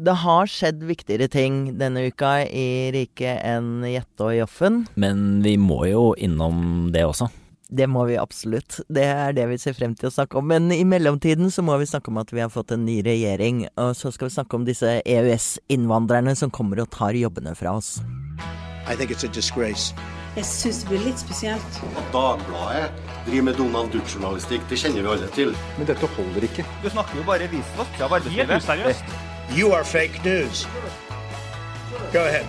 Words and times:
det 0.00 0.16
har 0.22 0.48
skjedd 0.48 0.84
viktigere 0.88 1.28
ting 1.28 1.60
denne 1.80 2.06
uka 2.08 2.40
i 2.46 2.88
riket 2.94 3.42
enn 3.44 3.84
Jette 3.84 4.24
og 4.24 4.36
Joffen. 4.38 4.84
Men 5.00 5.42
vi 5.44 5.58
må 5.60 5.84
jo 5.90 6.10
innom 6.16 6.88
det 6.94 7.04
også. 7.04 7.28
Det 7.70 7.86
må 7.86 8.02
vi 8.08 8.16
absolutt. 8.18 8.80
Det 8.90 9.04
er 9.06 9.34
det 9.36 9.44
vi 9.52 9.58
ser 9.62 9.76
frem 9.76 9.92
til 9.94 10.08
å 10.08 10.14
snakke 10.14 10.40
om. 10.40 10.48
Men 10.50 10.72
i 10.74 10.82
mellomtiden 10.88 11.52
så 11.54 11.62
må 11.62 11.76
vi 11.78 11.86
snakke 11.86 12.10
om 12.10 12.18
at 12.18 12.32
vi 12.34 12.42
har 12.42 12.50
fått 12.50 12.74
en 12.74 12.82
ny 12.86 12.98
regjering. 13.06 13.66
Og 13.78 13.92
så 13.94 14.10
skal 14.10 14.26
vi 14.26 14.34
snakke 14.40 14.58
om 14.58 14.66
disse 14.66 14.96
EØS-innvandrerne 15.04 16.34
som 16.34 16.50
kommer 16.50 16.82
og 16.82 16.90
tar 16.90 17.14
jobbene 17.14 17.54
fra 17.54 17.76
oss. 17.78 18.00
I 18.90 18.96
think 18.96 19.12
it's 19.14 19.22
a 19.22 19.30
disgrace. 19.30 19.94
Jeg 20.34 20.46
syns 20.46 20.82
det 20.82 20.90
blir 20.90 21.06
litt 21.10 21.22
spesielt. 21.22 21.80
At 21.94 22.12
Dagbladet 22.14 22.90
driver 23.26 23.48
med 23.50 23.58
Donald 23.58 23.94
Duck-journalistikk, 23.94 24.66
det 24.70 24.78
kjenner 24.82 25.04
vi 25.04 25.14
alle 25.14 25.32
til. 25.34 25.54
Men 25.78 25.90
dette 25.90 26.14
holder 26.18 26.46
ikke. 26.50 26.66
Du 26.82 26.90
snakker 26.90 27.18
jo 27.22 27.26
bare 27.26 27.50
visvask 27.50 28.06
av 28.06 28.18
er 28.18 28.32
Helt 28.34 28.56
useriøst. 28.58 29.29
You 29.52 29.72
are 29.72 29.84
fake 29.84 30.24
news. 30.24 30.66
Go 32.12 32.20
ahead. 32.20 32.46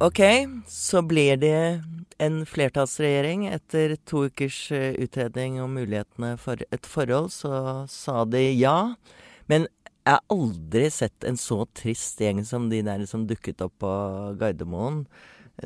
Ok, 0.00 0.20
så 0.66 1.02
blir 1.02 1.36
det 1.36 1.82
en 2.18 2.46
flertallsregjering. 2.46 3.46
Etter 3.48 3.96
to 4.04 4.26
ukers 4.26 4.72
eh, 4.72 4.92
utredning 5.00 5.56
om 5.62 5.72
mulighetene 5.72 6.34
for 6.36 6.60
et 6.68 6.86
forhold, 6.86 7.32
så 7.32 7.86
sa 7.88 8.26
de 8.28 8.50
ja. 8.52 8.94
Men 9.48 9.64
jeg 10.04 10.18
har 10.18 10.24
aldri 10.28 10.90
sett 10.92 11.24
en 11.24 11.40
så 11.40 11.62
trist 11.72 12.20
gjeng 12.20 12.44
som 12.44 12.68
de 12.68 12.82
der 12.84 13.06
som 13.08 13.24
dukket 13.24 13.64
opp 13.64 13.78
på 13.80 13.92
Gardermoen 14.36 15.06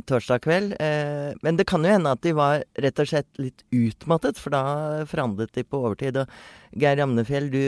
torsdag 0.04 0.42
kveld. 0.44 0.74
Eh, 0.80 1.34
men 1.42 1.56
det 1.56 1.64
kan 1.68 1.84
jo 1.84 1.90
hende 1.92 2.10
at 2.12 2.22
de 2.24 2.32
var 2.36 2.64
rett 2.82 2.98
og 3.02 3.08
slett 3.10 3.28
litt 3.40 3.64
utmattet, 3.74 4.38
for 4.40 4.50
da 4.54 4.62
forhandlet 5.08 5.54
de 5.56 5.62
på 5.64 5.76
overtid. 5.82 6.16
Og 6.20 6.26
Geir 6.76 6.96
Ramnefjell, 7.00 7.46
du 7.52 7.64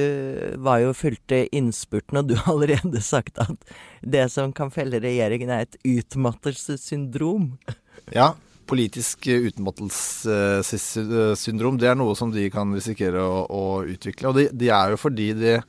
var 0.64 0.76
jo 0.84 0.90
fulgte 0.96 1.38
innspurten, 1.56 2.18
og 2.20 2.24
du 2.30 2.34
har 2.36 2.52
allerede 2.54 3.00
sagt 3.14 3.34
at 3.44 3.58
det 4.02 4.26
som 4.34 4.48
kan 4.56 4.70
felle 4.74 5.04
regjeringen, 5.04 5.50
er 5.50 5.60
et 5.66 5.76
utmattelsessyndrom. 5.86 7.44
Ja, 8.14 8.28
politisk 8.68 9.18
utmattelsessyndrom, 9.32 11.76
det 11.80 11.88
er 11.90 11.96
noe 11.98 12.14
som 12.18 12.28
de 12.34 12.50
kan 12.52 12.74
risikere 12.76 13.20
å, 13.24 13.36
å 13.48 13.82
utvikle. 13.88 14.28
Og 14.28 14.34
de, 14.36 14.44
de 14.52 14.68
er 14.74 14.86
jo 14.92 14.96
fordi 15.00 15.28
de 15.38 15.62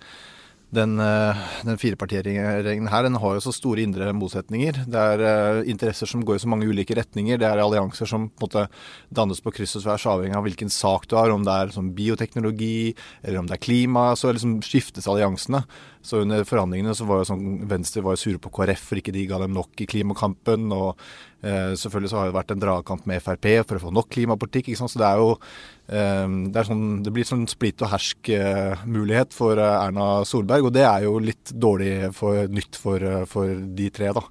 den, 0.75 0.99
eh, 1.01 1.37
den 1.65 1.79
firepartiregjeringen 1.81 2.89
her 2.91 3.03
den 3.03 3.17
har 3.21 3.37
jo 3.37 3.41
så 3.41 3.53
store 3.55 3.81
indre 3.81 4.11
motsetninger. 4.13 4.83
Det 4.85 5.05
er 5.13 5.23
uh, 5.23 5.69
interesser 5.69 6.09
som 6.09 6.21
går 6.25 6.37
i 6.37 6.43
så 6.43 6.49
mange 6.51 6.67
ulike 6.69 6.93
retninger. 6.97 7.39
Det 7.41 7.47
er 7.47 7.61
allianser 7.63 8.09
som 8.09 8.27
på 8.29 8.45
en 8.45 8.45
måte 8.45 8.65
dannes 9.09 9.41
på 9.41 9.53
kryss 9.55 9.79
og 9.79 9.87
tvers, 9.87 10.05
avhengig 10.11 10.37
av 10.37 10.45
hvilken 10.45 10.69
sak 10.73 11.07
du 11.09 11.17
har. 11.17 11.33
Om 11.33 11.47
det 11.47 11.55
er 11.55 11.73
sånn 11.73 11.93
bioteknologi 11.97 12.93
eller 13.23 13.41
om 13.41 13.49
det 13.49 13.57
er 13.57 13.65
klima. 13.65 14.11
Så 14.19 14.33
liksom 14.35 14.59
skiftes 14.65 15.09
alliansene. 15.09 15.63
Så 16.01 16.21
under 16.23 16.45
forhandlingene 16.47 16.93
så 16.95 17.03
var 17.07 17.19
jo 17.21 17.27
sånn 17.27 17.65
Venstre 17.67 18.01
var 18.05 18.15
jo 18.15 18.21
sure 18.21 18.39
på 18.39 18.51
KrF 18.55 18.85
for 18.87 18.99
ikke 19.01 19.11
de 19.11 19.25
ga 19.27 19.41
dem 19.41 19.51
nok 19.55 19.81
i 19.83 19.87
klimakampen. 19.89 20.69
Og 20.71 21.01
eh, 21.43 21.75
selvfølgelig 21.75 22.11
så 22.13 22.21
har 22.21 22.29
det 22.29 22.37
vært 22.37 22.53
en 22.55 22.63
dragkamp 22.63 23.09
med 23.09 23.23
Frp 23.25 23.49
for 23.67 23.79
å 23.79 23.83
få 23.83 23.91
nok 23.95 24.07
klimapolitikk. 24.15 24.71
ikke 24.71 24.79
sant? 24.79 24.93
Så 24.93 25.01
det 25.01 25.09
er 25.09 25.19
jo 25.19 25.33
eh, 25.35 26.37
det, 26.55 26.65
sånn, 26.69 26.87
det, 27.03 27.13
blir 27.15 27.27
sånn 27.27 27.43
splitt 27.51 27.83
og 27.83 27.91
hersk-mulighet 27.91 29.35
for 29.35 29.59
eh, 29.59 29.75
Erna 29.75 30.07
Solberg, 30.27 30.69
og 30.69 30.75
det 30.77 30.87
er 30.87 31.05
jo 31.09 31.17
litt 31.23 31.51
dårlig 31.51 31.93
for, 32.15 32.47
nytt 32.47 32.79
for, 32.79 33.03
eh, 33.03 33.27
for 33.29 33.51
de 33.51 33.91
tre, 33.93 34.13
da. 34.15 34.25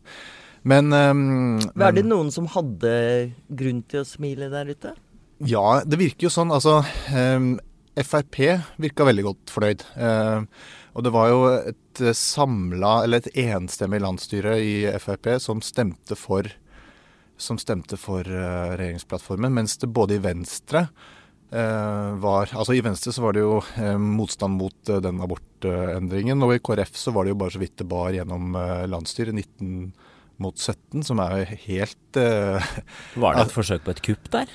Men, 0.69 0.91
um, 0.93 1.61
Var 1.79 1.95
det 1.97 2.09
noen 2.09 2.33
som 2.35 2.49
hadde 2.51 2.91
grunn 3.47 3.85
til 3.89 4.03
å 4.03 4.09
smile 4.09 4.51
der 4.53 4.73
ute? 4.73 4.97
Ja, 5.47 5.81
det 5.87 6.01
virker 6.01 6.27
jo 6.27 6.35
sånn. 6.35 6.51
Altså, 6.53 6.81
um, 7.15 7.55
Frp 7.99 8.41
virka 8.79 9.07
veldig 9.07 9.25
godt 9.27 9.53
fornøyd. 9.55 9.85
Uh, 9.95 10.45
og 10.99 11.05
det 11.07 11.13
var 11.15 11.29
jo 11.31 11.43
et 11.71 12.03
samla, 12.19 13.05
eller 13.07 13.23
et 13.23 13.37
enstemmig 13.47 14.03
landsstyre 14.03 14.57
i 14.59 14.73
Frp 14.99 15.37
som 15.41 15.63
stemte 15.63 16.19
for, 16.19 16.51
som 17.39 17.61
stemte 17.63 17.97
for 18.01 18.27
uh, 18.27 18.75
regjeringsplattformen, 18.75 19.55
mens 19.55 19.79
det 19.79 19.93
både 19.95 20.19
i 20.19 20.25
Venstre 20.27 20.89
Eh, 21.49 22.11
var 22.21 22.51
Altså 22.53 22.75
I 22.77 22.83
Venstre 22.85 23.13
så 23.15 23.23
var 23.25 23.33
det 23.33 23.41
jo 23.41 23.55
eh, 23.81 23.97
motstand 23.97 24.59
mot 24.61 24.91
eh, 24.93 25.01
den 25.01 25.21
abortendringen. 25.25 26.45
Og 26.45 26.55
i 26.55 26.61
KrF 26.61 26.93
så 26.99 27.15
var 27.15 27.25
det 27.25 27.33
jo 27.33 27.41
bare 27.41 27.55
så 27.57 27.63
vidt 27.63 27.79
det 27.81 27.89
bar 27.89 28.13
gjennom 28.17 28.57
landsstyret 28.93 29.35
19 29.35 29.91
mot 30.39 30.55
17, 30.55 31.03
som 31.03 31.19
er 31.25 31.41
jo 31.41 31.59
helt 31.65 32.19
Var 32.19 33.35
det 33.35 33.43
et 33.43 33.55
forsøk 33.55 33.83
på 33.87 33.95
et 33.95 34.05
kupp 34.07 34.29
der? 34.31 34.53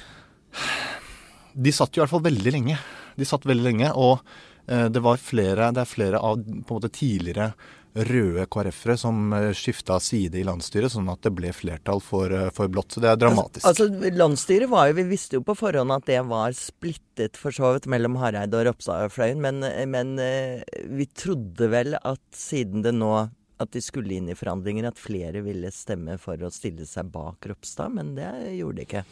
De 1.54 1.74
satt 1.76 1.92
jo 1.92 2.00
i 2.00 2.04
hvert 2.06 2.14
fall 2.14 2.28
veldig 2.30 2.54
lenge. 2.56 2.78
De 3.20 3.28
satt 3.28 3.46
veldig 3.46 3.66
lenge, 3.66 3.90
og 4.00 4.22
det 4.66 5.02
var 5.04 5.18
flere, 5.20 5.72
det 5.76 5.82
er 5.82 5.90
flere 5.90 6.20
av 6.24 6.40
måte 6.70 6.88
tidligere 6.94 7.50
røde 7.94 8.46
KrF-ere 8.50 8.96
som 8.98 9.34
eh, 9.34 9.52
skifta 9.58 10.00
side 10.02 10.40
i 10.40 10.46
landsstyret, 10.48 10.92
sånn 10.94 11.12
at 11.14 11.22
det 11.26 11.34
ble 11.38 11.52
flertall 11.54 12.02
for, 12.04 12.34
eh, 12.34 12.50
for 12.56 12.72
blått. 12.72 12.96
Så 12.96 13.04
det 13.04 13.12
er 13.12 13.20
dramatisk. 13.22 13.66
Altså, 13.70 13.88
altså, 13.90 14.14
Landsstyret 14.18 14.72
var 14.72 14.90
jo 14.90 14.98
Vi 14.98 15.06
visste 15.10 15.38
jo 15.38 15.46
på 15.46 15.56
forhånd 15.58 15.94
at 15.94 16.08
det 16.10 16.20
var 16.30 16.56
splittet 16.58 17.38
for 17.40 17.56
så 17.56 17.76
vidt 17.76 17.88
mellom 17.92 18.18
Hareide 18.22 18.60
og 18.60 18.68
Ropstadfløyen, 18.70 19.42
men, 19.42 19.64
men, 19.90 20.18
eh, 20.22 20.66
vi 20.90 21.08
trodde 21.10 21.70
vel 21.70 21.98
at 22.02 22.24
siden 22.38 22.86
det 22.86 22.96
nå 22.98 23.14
at 23.62 23.72
de 23.72 23.82
skulle 23.84 24.16
inn 24.18 24.28
i 24.32 24.36
forhandlinger, 24.36 24.90
at 24.90 25.00
flere 25.00 25.44
ville 25.46 25.70
stemme 25.72 26.18
for 26.20 26.42
å 26.42 26.52
stille 26.52 26.88
seg 26.90 27.12
bak 27.14 27.46
Ropstad, 27.48 27.94
men 27.96 28.14
det 28.18 28.28
gjorde 28.58 28.82
de 28.82 28.88
ikke. 28.88 29.04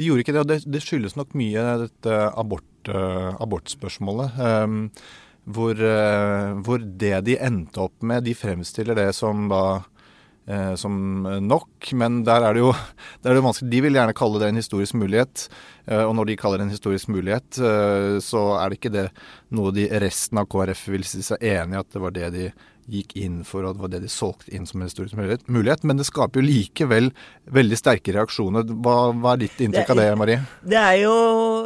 De 0.00 0.08
gjorde 0.08 0.24
ikke 0.24 0.34
det, 0.34 0.42
og 0.42 0.50
det, 0.50 0.58
det 0.66 0.82
skyldes 0.82 1.16
nok 1.20 1.36
mye 1.38 1.66
dette 1.84 2.16
abort, 2.40 2.66
uh, 2.88 3.36
abortspørsmålet. 3.42 4.40
Um, 4.40 4.86
hvor, 5.48 5.74
eh, 5.74 6.52
hvor, 6.64 6.82
det 6.82 7.24
de 7.26 7.38
endte 7.40 7.80
opp 7.82 8.02
med, 8.06 8.24
de 8.26 8.36
fremstiller 8.36 8.98
det 8.98 9.10
som 9.16 9.48
da 9.50 9.82
eh, 10.46 10.74
som 10.78 10.94
nok, 11.46 11.92
men 11.96 12.22
der 12.26 12.44
er 12.46 12.56
det 12.56 12.64
jo 12.64 12.72
er 13.24 13.34
det 13.34 13.44
vanskelig. 13.44 13.70
De 13.72 13.84
vil 13.86 13.98
gjerne 13.98 14.16
kalle 14.16 14.42
det 14.42 14.50
en 14.50 14.60
historisk 14.60 14.98
mulighet. 15.00 15.48
Eh, 15.86 16.02
og 16.04 16.14
når 16.18 16.30
de 16.30 16.40
kaller 16.40 16.60
det 16.60 16.68
en 16.68 16.76
historisk 16.76 17.12
mulighet, 17.12 17.60
eh, 17.60 18.18
så 18.24 18.44
er 18.58 18.68
det 18.68 18.80
ikke 18.80 18.96
det 18.96 19.08
noe 19.56 19.72
de 19.74 19.88
resten 20.02 20.40
av 20.40 20.50
KrF 20.50 20.88
vil 20.94 21.08
si 21.08 21.24
seg 21.26 21.42
enig 21.42 21.78
i 21.78 21.80
at 21.82 21.96
det 21.96 22.04
var 22.04 22.14
det 22.16 22.34
de 22.36 22.50
gikk 22.90 23.14
inn 23.20 23.40
for, 23.46 23.64
og 23.64 23.76
det 23.76 23.84
var 23.84 23.92
det 23.92 24.00
de 24.04 24.10
solgte 24.10 24.50
inn 24.54 24.66
som 24.66 24.80
en 24.80 24.88
historisk 24.88 25.16
mulighet. 25.18 25.84
Men 25.86 26.00
det 26.00 26.08
skaper 26.08 26.40
jo 26.40 26.46
likevel 26.46 27.10
veldig 27.54 27.78
sterke 27.78 28.14
reaksjoner. 28.16 28.66
Hva, 28.66 28.96
hva 29.14 29.34
er 29.34 29.44
ditt 29.44 29.62
inntrykk 29.62 29.92
av 29.94 30.00
det, 30.00 30.08
Marie? 30.18 30.40
Det 30.66 30.78
er, 30.80 30.96
jo, 31.04 31.14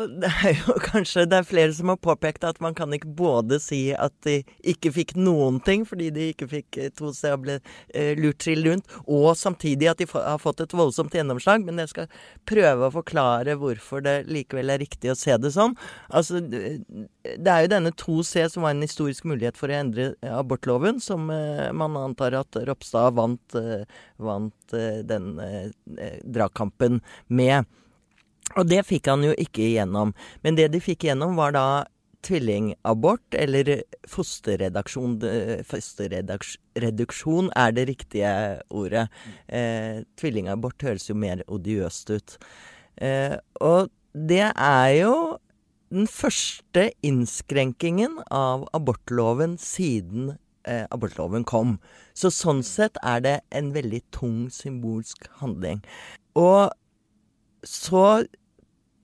det 0.09 0.31
er 0.47 0.59
jo 0.59 0.77
kanskje 0.91 1.27
Det 1.31 1.39
er 1.41 1.49
flere 1.49 1.75
som 1.77 1.93
har 1.93 2.01
påpekt 2.03 2.45
at 2.47 2.61
man 2.65 2.77
kan 2.77 2.93
ikke 2.95 3.11
både 3.17 3.59
si 3.63 3.83
at 3.95 4.15
de 4.27 4.41
ikke 4.75 4.93
fikk 4.95 5.15
noen 5.19 5.61
ting 5.65 5.85
fordi 5.89 6.11
de 6.15 6.31
ikke 6.33 6.49
fikk 6.51 6.79
eh, 6.81 6.93
to 6.95 7.13
steder 7.17 7.41
ble 7.41 7.59
eh, 7.95 8.15
lurt 8.19 8.41
trill 8.45 8.65
rundt, 8.69 8.89
og 9.05 9.33
samtidig 9.39 9.89
at 9.91 10.01
de 10.01 10.09
har 10.13 10.41
fått 10.43 10.63
et 10.65 10.75
voldsomt 10.77 11.15
gjennomslag. 11.15 11.65
Men 11.67 11.81
jeg 11.83 11.93
skal 11.93 12.09
prøve 12.49 12.89
å 12.89 12.95
forklare 12.95 13.57
hvorfor 13.61 14.05
det 14.05 14.17
likevel 14.31 14.73
er 14.75 14.83
riktig 14.83 15.13
å 15.13 15.19
se 15.19 15.37
det 15.41 15.53
sånn. 15.55 15.77
Altså, 16.15 16.41
det 16.41 17.51
er 17.51 17.65
jo 17.65 17.73
denne 17.73 17.93
2C 17.97 18.49
som 18.53 18.67
var 18.67 18.75
en 18.75 18.85
historisk 18.85 19.27
mulighet 19.29 19.59
for 19.59 19.73
å 19.73 19.79
endre 19.79 20.11
abortloven. 20.29 21.01
Som 21.05 21.31
eh, 21.33 21.71
man 21.77 21.97
antar 22.01 22.37
at 22.41 22.59
Ropstad 22.69 23.17
vant, 23.19 23.59
eh, 23.59 23.87
vant 24.23 24.77
eh, 24.77 25.01
den 25.07 25.33
dragkampen 26.25 27.01
med. 27.29 27.65
Og 28.53 28.69
det 28.69 28.85
fikk 28.87 29.09
han 29.11 29.25
jo 29.25 29.33
ikke 29.41 29.65
igjennom. 29.71 30.13
Men 30.45 30.59
det 30.59 30.69
de 30.75 30.81
fikk 30.83 31.07
igjennom, 31.07 31.37
var 31.41 31.57
da 31.57 31.67
tvillingabort, 32.25 33.35
eller 33.37 33.83
fosterredaksjon 34.09 35.19
Fosterreduksjon 35.69 37.51
er 37.57 37.75
det 37.77 37.87
riktige 37.91 38.35
ordet. 38.71 39.09
Eh, 39.49 40.05
tvillingabort 40.21 40.87
høres 40.87 41.09
jo 41.11 41.17
mer 41.19 41.43
odiøst 41.49 42.15
ut. 42.15 42.39
Eh, 42.97 43.37
og 43.61 43.91
det 44.15 44.47
er 44.55 44.91
jo 45.01 45.15
den 45.95 46.09
første 46.11 46.89
innskrenkingen 47.07 48.17
av 48.33 48.65
abortloven 48.75 49.59
siden 49.61 50.33
eh, 50.67 50.87
abortloven 50.95 51.45
kom. 51.47 51.77
Så 52.17 52.33
sånn 52.35 52.65
sett 52.67 52.99
er 53.03 53.21
det 53.25 53.37
en 53.55 53.73
veldig 53.75 54.01
tung 54.15 54.49
symbolsk 54.55 55.29
handling. 55.43 55.85
Og 56.39 56.73
så 57.65 58.25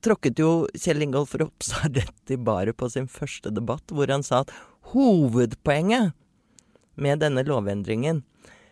tråkket 0.04 0.40
jo 0.40 0.50
Kjell 0.74 1.04
Ingolf 1.04 1.34
Ropstad 1.38 1.96
rett 2.00 2.32
i 2.32 2.38
baret 2.40 2.76
på 2.76 2.88
sin 2.92 3.08
første 3.10 3.52
debatt, 3.54 3.92
hvor 3.92 4.10
han 4.10 4.24
sa 4.26 4.42
at 4.44 4.54
hovedpoenget 4.94 6.14
med 7.00 7.22
denne 7.22 7.44
lovendringen, 7.46 8.22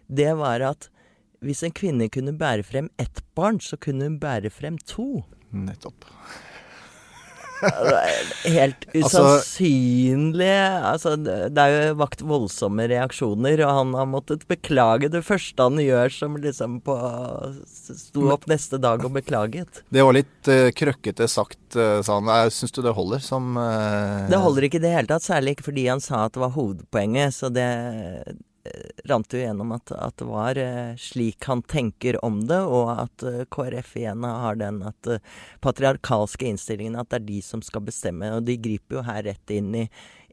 det 0.08 0.32
var 0.40 0.64
at 0.64 0.88
hvis 1.44 1.62
en 1.62 1.75
kvinne 1.75 2.08
kunne 2.10 2.34
bære 2.34 2.64
frem 2.66 2.88
ett 2.98 3.22
barn, 3.38 3.60
så 3.62 3.78
kunne 3.78 4.08
hun 4.08 4.19
bære 4.20 4.50
frem 4.50 4.78
to. 4.82 5.22
Nettopp. 5.54 6.08
Helt 8.44 8.87
Altså- 8.93 9.22
usannsynlig. 9.22 10.50
Altså, 10.93 11.14
det 11.19 11.58
er 11.58 11.75
jo 11.75 11.94
vakt 12.00 12.22
voldsomme 12.22 12.87
reaksjoner, 12.90 13.62
og 13.66 13.75
han 13.81 13.94
har 13.99 14.08
måttet 14.10 14.46
beklage 14.50 15.10
det 15.12 15.25
første 15.26 15.62
han 15.62 15.81
gjør 15.82 16.12
som 16.14 16.37
liksom 16.40 16.81
på 16.87 16.96
Sto 17.69 18.28
opp 18.32 18.46
neste 18.50 18.78
dag 18.81 19.05
og 19.05 19.14
beklaget. 19.16 19.82
Det 19.90 20.05
var 20.05 20.16
litt 20.16 20.50
uh, 20.50 20.69
krøkkete 20.76 21.28
sagt, 21.31 21.60
uh, 21.76 22.00
sa 22.05 22.19
han. 22.20 22.50
Syns 22.52 22.75
du 22.75 22.82
det 22.84 22.94
holder 22.96 23.22
som 23.25 23.56
uh, 23.56 24.28
Det 24.31 24.40
holder 24.40 24.69
ikke 24.69 24.81
i 24.81 24.84
det 24.84 24.93
hele 24.94 25.11
tatt, 25.11 25.25
særlig 25.26 25.56
ikke 25.56 25.70
fordi 25.70 25.88
han 25.88 26.02
sa 26.04 26.26
at 26.26 26.37
det 26.37 26.43
var 26.44 26.54
hovedpoenget. 26.56 27.34
Så 27.34 27.50
det 27.52 27.69
rant 29.08 29.32
jo 29.32 29.40
gjennom 29.40 29.72
at, 29.76 29.92
at 29.94 30.16
det 30.20 30.26
var 30.28 30.58
eh, 30.60 30.94
slik 31.00 31.46
han 31.48 31.62
tenker 31.62 32.18
om 32.24 32.40
det, 32.48 32.60
og 32.60 32.92
at 32.94 33.24
eh, 33.26 33.44
KrF 33.50 33.94
igjen 34.00 34.26
har 34.26 34.58
den 34.60 34.82
at 34.86 35.10
eh, 35.10 35.22
patriarkalske 35.64 36.48
innstillingen, 36.48 36.98
at 36.98 37.10
det 37.10 37.20
er 37.20 37.28
de 37.28 37.42
som 37.44 37.62
skal 37.64 37.84
bestemme. 37.86 38.30
Og 38.36 38.46
de 38.48 38.58
griper 38.60 38.98
jo 38.98 39.04
her 39.06 39.24
rett 39.28 39.54
inn 39.54 39.74
i, 39.84 39.84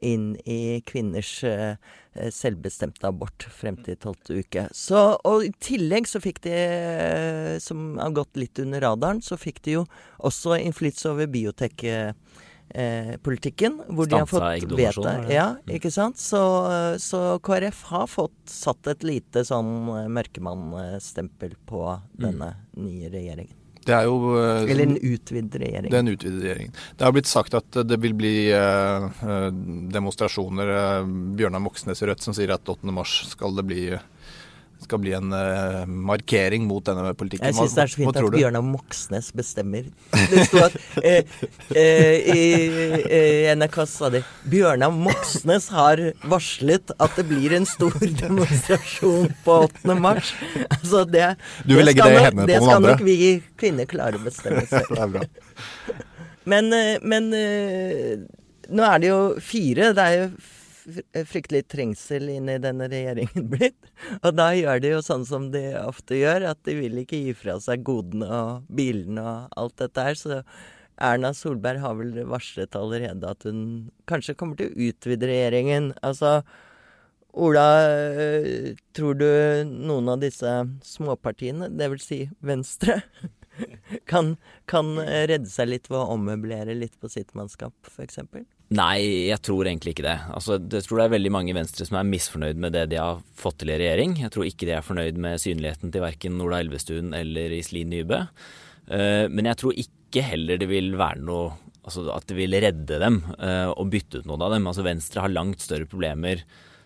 inn 0.06 0.34
i 0.44 0.82
kvinners 0.86 1.38
selvbestemte 2.36 3.08
abort 3.08 3.48
frem 3.52 3.78
til 3.84 3.98
tolvte 4.00 4.40
uke. 4.40 4.66
Så, 4.76 5.00
og 5.28 5.46
i 5.48 5.52
tillegg 5.64 6.08
så 6.08 6.22
fikk 6.24 6.44
de, 6.46 6.56
som 7.64 7.96
har 8.00 8.14
gått 8.16 8.40
litt 8.40 8.60
under 8.64 8.84
radaren, 8.84 9.24
så 9.24 9.40
fikk 9.40 9.64
de 9.68 9.80
jo 9.80 9.86
også 10.24 10.60
innflytelse 10.62 11.12
over 11.12 11.32
biotek. 11.32 11.88
Eh, 12.70 13.10
eh, 13.10 13.18
politikken. 13.18 13.82
Hvor 13.88 14.06
de 14.06 14.20
har 14.20 14.26
fått 14.26 14.78
det? 14.78 15.34
Ja, 15.34 15.56
ikke 15.68 15.92
sant. 15.92 16.20
Så, 16.20 16.42
så 17.00 17.40
KrF 17.44 17.84
har 17.92 18.08
fått 18.08 18.40
satt 18.50 18.88
et 18.88 19.06
lite 19.06 19.46
sånn 19.48 19.90
eh, 19.96 20.08
mørkemannstempel 20.12 21.56
på 21.70 21.86
denne 22.18 22.56
nye 22.78 23.12
regjeringen. 23.14 23.62
Det 23.86 23.94
er 23.94 24.08
jo 24.08 24.34
uh, 24.34 24.66
Eller 24.66 24.88
en 24.88 24.98
utvidet 24.98 25.60
regjering. 25.62 25.92
Det 25.92 25.98
er 25.98 26.04
en 26.04 26.10
utvidet 26.10 26.42
regjering. 26.42 26.72
Det 26.98 27.06
har 27.06 27.14
blitt 27.14 27.30
sagt 27.30 27.54
at 27.58 27.78
det 27.86 28.00
vil 28.02 28.16
bli 28.18 28.34
eh, 28.50 29.06
eh, 29.06 29.50
demonstrasjoner. 29.94 30.72
Uh, 30.74 31.12
Bjørnar 31.38 31.62
Moxnes 31.62 32.02
i 32.02 32.10
Rødt 32.10 32.26
som 32.26 32.34
sier 32.34 32.56
at 32.56 32.66
8. 32.66 32.90
mars 32.96 33.20
skal 33.30 33.54
det 33.60 33.68
bli, 33.70 33.84
skal 34.84 35.00
bli 35.02 35.14
en 35.18 35.32
uh, 35.34 35.86
markering 35.88 36.66
mot 36.68 36.84
denne 36.86 37.14
politikken. 37.18 37.48
Jeg 37.50 37.58
syns 37.58 37.76
det 37.78 37.84
er 37.86 37.92
så 37.94 38.00
fint 38.02 38.20
at? 38.20 38.28
Bjørnar 38.36 38.64
Moxnes 38.66 39.32
bestemmer. 39.36 39.88
Det 40.14 40.44
sto 40.50 40.62
at 40.66 40.76
eh, 41.02 41.36
eh, 41.74 42.36
i, 42.36 42.44
eh, 43.08 43.50
NRK 43.58 43.80
sa 43.90 44.12
de 44.14 44.22
Bjørnar 44.52 44.94
Moxnes 44.94 45.70
har 45.74 46.02
varslet 46.30 46.94
at 47.02 47.18
det 47.18 47.26
blir 47.32 47.56
en 47.58 47.66
stor 47.70 47.96
demonstrasjon 48.24 49.32
på 49.46 49.60
8. 49.70 49.98
mars. 49.98 50.34
Altså 50.70 51.06
det, 51.10 51.32
skal 51.64 51.82
det 51.82 51.96
i 51.96 52.02
nok- 52.04 52.26
hendene 52.28 52.46
på 52.46 52.52
Det 52.52 52.62
skal 52.62 52.90
nok 52.90 53.06
vi 53.06 53.20
kvinner 53.58 53.90
klare 53.90 54.20
å 54.22 54.26
bestemme 54.26 54.66
selv. 54.74 55.24
Men, 56.46 56.70
eh, 56.74 56.98
men 57.02 57.32
eh, 57.34 58.20
nå 58.70 58.86
er 58.86 59.02
det 59.02 59.10
jo 59.10 59.22
fire. 59.42 59.94
Det 59.98 60.06
er 60.06 60.20
jo 60.20 60.28
fryktelig 60.86 61.66
trengsel 61.72 62.30
inn 62.36 62.50
i 62.52 62.60
denne 62.62 62.88
regjeringen 62.92 63.50
blitt. 63.54 63.92
Og 64.22 64.32
da 64.36 64.52
gjør 64.56 64.84
de 64.84 64.94
jo 64.96 65.02
sånn 65.06 65.26
som 65.28 65.50
de 65.54 65.64
ofte 65.82 66.20
gjør, 66.20 66.50
at 66.52 66.62
de 66.68 66.78
vil 66.80 67.02
ikke 67.02 67.22
gi 67.28 67.36
fra 67.38 67.58
seg 67.64 67.86
godene 67.88 68.30
og 68.30 68.70
bilene 68.70 69.24
og 69.24 69.60
alt 69.62 69.78
dette 69.82 70.08
her. 70.08 70.20
Så 70.20 70.42
Erna 71.02 71.34
Solberg 71.36 71.84
har 71.84 71.98
vel 72.00 72.22
varslet 72.30 72.78
allerede 72.80 73.34
at 73.34 73.44
hun 73.48 73.66
kanskje 74.10 74.38
kommer 74.40 74.60
til 74.60 74.72
å 74.72 74.90
utvide 74.90 75.30
regjeringen. 75.32 75.92
Altså 76.06 76.40
Ola, 77.36 77.68
eh, 77.84 78.76
tror 78.96 79.18
du 79.20 79.28
noen 79.68 80.08
av 80.14 80.22
disse 80.22 80.52
småpartiene, 80.88 81.68
dvs. 81.68 82.06
Si 82.08 82.20
Venstre, 82.40 83.02
kan, 84.12 84.38
kan 84.72 84.96
eh, 85.04 85.26
redde 85.28 85.52
seg 85.52 85.74
litt 85.74 85.90
ved 85.92 86.00
å 86.00 86.14
ommøblere 86.16 86.78
litt 86.80 86.96
på 87.02 87.12
sitt 87.12 87.36
mannskap, 87.36 87.76
f.eks.? 87.92 88.24
Nei, 88.74 89.28
jeg 89.30 89.38
tror 89.46 89.68
egentlig 89.70 89.94
ikke 89.94 90.08
det. 90.08 90.18
Altså, 90.34 90.58
jeg 90.58 90.86
tror 90.88 90.98
det 90.98 91.06
er 91.06 91.14
veldig 91.14 91.32
mange 91.36 91.52
i 91.54 91.58
Venstre 91.58 91.86
som 91.86 92.00
er 92.00 92.08
misfornøyd 92.10 92.58
med 92.58 92.74
det 92.74 92.88
de 92.96 92.98
har 92.98 93.20
fått 93.38 93.60
til 93.62 93.70
i 93.70 93.78
regjering. 93.78 94.16
Jeg 94.24 94.34
tror 94.34 94.48
ikke 94.50 94.66
de 94.66 94.74
er 94.74 94.86
fornøyd 94.86 95.20
med 95.22 95.42
synligheten 95.44 95.94
til 95.94 96.02
verken 96.02 96.42
Ola 96.42 96.64
Elvestuen 96.66 97.14
eller 97.14 97.54
Iselin 97.54 97.94
Nybø. 97.94 98.24
Eh, 98.90 99.28
Men 99.30 99.52
jeg 99.52 99.62
tror 99.62 99.78
ikke 99.86 100.26
heller 100.26 100.58
det 100.58 100.70
vil 100.72 100.96
være 100.98 101.22
noe 101.26 101.54
Altså 101.86 102.08
at 102.10 102.24
det 102.26 102.34
vil 102.34 102.56
redde 102.58 102.98
dem 102.98 103.20
og 103.78 103.92
bytte 103.94 104.24
ut 104.24 104.26
noen 104.26 104.42
av 104.42 104.56
dem. 104.56 104.64
Altså 104.66 104.82
Venstre 104.82 105.22
har 105.22 105.30
langt 105.30 105.62
større 105.62 105.86
problemer 105.86 106.40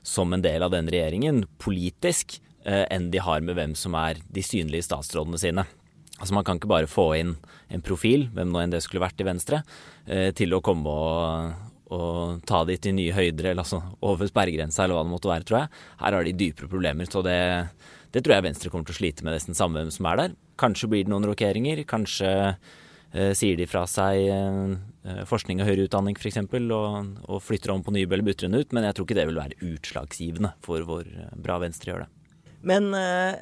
som 0.04 0.34
en 0.34 0.44
del 0.44 0.64
av 0.64 0.72
den 0.74 0.90
regjeringen, 0.92 1.44
politisk, 1.62 2.40
eh, 2.66 2.86
enn 2.92 3.10
de 3.12 3.22
har 3.24 3.42
med 3.42 3.56
hvem 3.56 3.76
som 3.76 3.96
er 3.96 4.20
de 4.30 4.44
synlige 4.44 4.88
statsrådene 4.88 5.40
sine. 5.40 5.66
Altså 6.20 6.34
Man 6.34 6.44
kan 6.44 6.60
ikke 6.60 6.68
bare 6.72 6.88
få 6.92 7.14
inn 7.18 7.38
en 7.72 7.82
profil, 7.82 8.28
hvem 8.34 8.52
nå 8.52 8.60
enn 8.64 8.74
det 8.74 8.82
skulle 8.84 9.06
vært 9.06 9.22
i 9.22 9.28
Venstre, 9.28 9.64
eh, 10.08 10.32
til 10.32 10.52
å 10.54 10.62
komme 10.62 10.88
og, 10.88 11.54
og 11.96 12.42
ta 12.48 12.62
de 12.70 12.76
til 12.78 12.94
nye 12.98 13.14
høyder, 13.16 13.52
eller 13.52 13.64
altså 13.64 13.82
over 14.06 14.30
sperregrensa, 14.30 14.84
eller 14.84 15.00
hva 15.00 15.06
det 15.08 15.14
måtte 15.14 15.32
være, 15.32 15.48
tror 15.48 15.60
jeg. 15.64 15.80
Her 16.04 16.18
har 16.18 16.28
de 16.28 16.36
dypere 16.38 16.70
problemer. 16.72 17.10
Så 17.10 17.24
det, 17.26 17.40
det 18.14 18.24
tror 18.24 18.36
jeg 18.36 18.46
Venstre 18.46 18.72
kommer 18.74 18.90
til 18.90 18.98
å 18.98 19.00
slite 19.00 19.26
med 19.26 19.36
nesten 19.36 19.58
samme 19.58 19.82
hvem 19.82 19.92
som 19.94 20.10
er 20.12 20.22
der. 20.22 20.38
Kanskje 20.62 20.92
blir 20.92 21.08
det 21.08 21.14
noen 21.14 21.26
rokeringer. 21.32 21.82
Kanskje 21.90 22.32
eh, 22.46 23.34
sier 23.38 23.58
de 23.58 23.68
fra 23.70 23.86
seg 23.90 24.30
eh, 24.30 25.24
forskning 25.30 25.64
og 25.64 25.70
høyere 25.72 25.90
utdanning 25.90 26.18
f.eks. 26.20 26.42
Og, 26.46 27.14
og 27.26 27.44
flytter 27.46 27.74
om 27.74 27.86
på 27.86 27.96
Nybø 27.96 28.22
butter 28.22 28.50
den 28.50 28.62
ut. 28.62 28.76
Men 28.76 28.86
jeg 28.86 28.98
tror 28.98 29.10
ikke 29.10 29.20
det 29.22 29.30
vil 29.32 29.42
være 29.42 29.62
utslagsgivende 29.74 30.54
for 30.66 30.86
hvor 30.86 31.10
eh, 31.10 31.34
bra 31.42 31.58
Venstre 31.64 31.94
gjør 31.94 32.06
det. 32.06 32.12
Men 32.70 32.92
eh, 32.94 33.40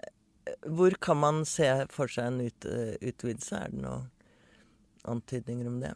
hvor 0.72 0.96
kan 1.02 1.20
man 1.20 1.44
se 1.50 1.68
for 1.92 2.12
seg 2.12 2.32
en 2.32 2.44
ut, 2.48 2.68
eh, 2.70 2.96
utvidelse? 3.02 3.60
Er 3.60 3.74
det 3.74 3.84
noen 3.84 4.08
antydninger 5.08 5.68
om 5.68 5.82
det? 5.84 5.94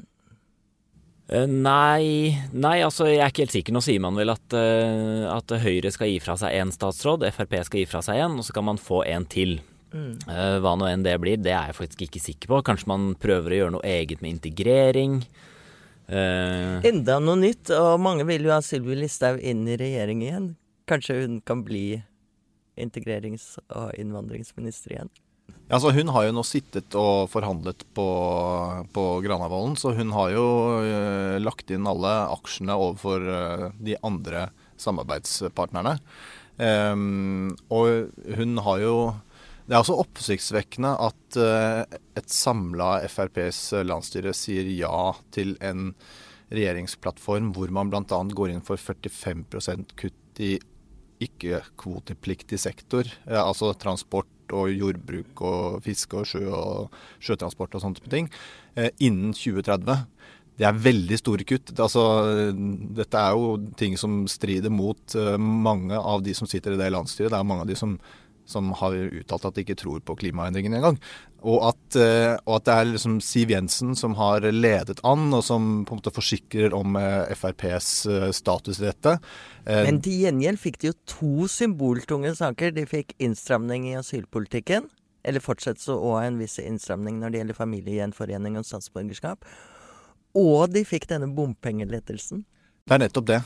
Eh, 1.31 1.47
Nei, 1.47 2.35
nei, 2.51 2.77
altså 2.83 3.07
jeg 3.07 3.21
er 3.23 3.31
ikke 3.31 3.45
helt 3.45 3.55
sikker. 3.55 3.75
Nå 3.75 3.81
sier 3.85 4.01
man 4.03 4.17
vel 4.19 4.33
at, 4.33 4.55
eh, 4.57 5.27
at 5.31 5.53
Høyre 5.63 5.91
skal 5.93 6.11
gi 6.11 6.19
fra 6.23 6.35
seg 6.39 6.57
én 6.59 6.73
statsråd, 6.75 7.23
Frp 7.31 7.55
skal 7.67 7.83
gi 7.83 7.87
fra 7.87 8.01
seg 8.03 8.19
én, 8.19 8.35
og 8.35 8.43
så 8.43 8.55
kan 8.55 8.67
man 8.67 8.81
få 8.81 9.05
en 9.07 9.27
til. 9.31 9.61
Eh, 9.93 10.57
Hva 10.63 10.75
nå 10.79 10.87
enn 10.87 11.03
det 11.03 11.17
blir, 11.19 11.39
det 11.39 11.53
er 11.55 11.71
jeg 11.71 11.79
faktisk 11.79 12.03
ikke 12.07 12.23
sikker 12.23 12.51
på. 12.51 12.61
Kanskje 12.67 12.91
man 12.91 13.13
prøver 13.19 13.55
å 13.55 13.59
gjøre 13.61 13.75
noe 13.77 13.87
eget 13.87 14.21
med 14.23 14.37
integrering. 14.37 15.21
Uh, 16.11 16.83
Enda 16.83 17.21
noe 17.23 17.39
nytt, 17.39 17.69
og 17.71 18.01
mange 18.03 18.25
vil 18.27 18.43
jo 18.43 18.51
ha 18.51 18.59
Sylvi 18.59 18.97
Listhaug 18.99 19.39
inn 19.39 19.63
i 19.71 19.77
regjering 19.79 20.23
igjen. 20.25 20.47
Kanskje 20.89 21.21
hun 21.21 21.37
kan 21.47 21.61
bli 21.63 22.01
integrerings- 22.75 23.55
og 23.69 23.93
innvandringsminister 23.95 24.97
igjen? 24.97 25.11
Ja, 25.71 25.77
altså 25.77 25.93
Hun 25.95 26.09
har 26.11 26.25
jo 26.27 26.31
nå 26.35 26.41
sittet 26.43 26.95
og 26.99 27.29
forhandlet 27.31 27.85
på, 27.95 28.05
på 28.91 29.03
Granavolden, 29.23 29.77
så 29.79 29.93
hun 29.95 30.09
har 30.11 30.33
jo 30.33 30.47
uh, 30.83 31.37
lagt 31.39 31.71
inn 31.71 31.85
alle 31.87 32.11
aksjene 32.33 32.75
overfor 32.75 33.23
uh, 33.23 33.63
de 33.79 33.95
andre 34.03 34.49
samarbeidspartnerne. 34.75 35.93
Um, 36.59 37.53
og 37.71 38.11
hun 38.35 38.59
har 38.65 38.81
jo 38.83 38.95
Det 39.63 39.77
er 39.77 39.79
også 39.79 39.95
oppsiktsvekkende 40.03 40.91
at 41.07 41.39
uh, 41.39 41.87
et 42.19 42.27
samla 42.27 43.07
FrPs 43.07 43.61
landsstyre 43.87 44.35
sier 44.35 44.67
ja 44.75 45.13
til 45.31 45.55
en 45.63 45.93
regjeringsplattform 46.51 47.53
hvor 47.55 47.71
man 47.71 47.95
bl.a. 47.95 48.03
går 48.11 48.51
inn 48.51 48.67
for 48.67 48.75
45% 48.75 49.95
kutt 49.95 50.43
i 50.43 50.57
ikke-kvotepliktig 51.23 52.59
sektor, 52.59 53.07
altså 53.29 53.71
transport 53.79 54.40
og 54.55 54.71
jordbruk 54.73 55.43
og 55.47 55.81
fiske 55.85 56.21
og 56.21 56.27
sjø 56.29 56.45
og 56.49 56.97
sjøtransport 57.23 57.77
og 57.77 57.83
sånne 57.83 58.11
ting, 58.11 58.29
eh, 58.75 58.91
innen 58.99 59.35
2030. 59.37 60.05
Det 60.61 60.67
er 60.67 60.81
veldig 60.83 61.17
store 61.17 61.45
kutt. 61.47 61.71
Det, 61.71 61.79
altså, 61.81 62.03
dette 62.97 63.17
er 63.17 63.37
jo 63.37 63.55
ting 63.79 63.95
som 63.97 64.23
strider 64.29 64.73
mot 64.73 65.15
eh, 65.17 65.37
mange 65.39 65.97
av 65.97 66.21
de 66.25 66.35
som 66.37 66.49
sitter 66.49 66.75
i 66.75 66.81
det 66.81 66.91
landsstyret. 66.93 67.31
Det 67.33 67.39
er 67.39 67.47
mange 67.47 67.65
av 67.65 67.71
de 67.71 67.77
som, 67.79 67.95
som 68.49 68.71
har 68.79 68.95
uttalt 68.95 69.45
at 69.47 69.57
de 69.57 69.63
ikke 69.65 69.77
tror 69.79 70.01
på 70.05 70.15
klimaendringene 70.19 70.79
engang. 70.79 70.97
Og 71.41 71.63
at, 71.71 71.97
eh, 71.97 72.35
og 72.45 72.59
at 72.59 72.67
det 72.67 72.73
er 72.75 72.89
liksom 72.91 73.17
Siv 73.25 73.49
Jensen 73.53 73.95
som 73.97 74.13
har 74.19 74.45
ledet 74.53 74.99
an, 75.07 75.31
og 75.33 75.41
som 75.45 75.81
på 75.87 75.95
en 75.95 76.01
måte 76.01 76.13
forsikrer 76.13 76.75
om 76.77 76.97
eh, 76.99 77.33
FrPs 77.33 77.89
eh, 78.05 78.27
status 78.35 78.81
i 78.81 78.87
dette. 78.89 79.15
Men 79.65 80.01
til 80.05 80.21
gjengjeld 80.25 80.61
fikk 80.61 80.79
de 80.81 80.91
jo 80.91 80.97
to 81.09 81.49
symboltunge 81.49 82.33
saker. 82.37 82.75
De 82.77 82.85
fikk 82.89 83.15
innstramning 83.21 83.89
i 83.89 83.97
asylpolitikken, 83.99 84.87
eller 85.25 85.43
fortsettelse 85.43 85.97
og 85.97 86.21
en 86.21 86.39
viss 86.41 86.57
innstramning 86.61 87.19
når 87.21 87.33
det 87.33 87.41
gjelder 87.41 87.61
familiegjenforening 87.61 88.57
og 88.61 88.65
statsborgerskap. 88.69 89.45
Og 90.37 90.69
de 90.73 90.85
fikk 90.87 91.09
denne 91.09 91.29
bompengelettelsen. 91.35 92.45
Det 92.91 92.97
er 92.97 93.05
nettopp 93.05 93.27
det. 93.29 93.37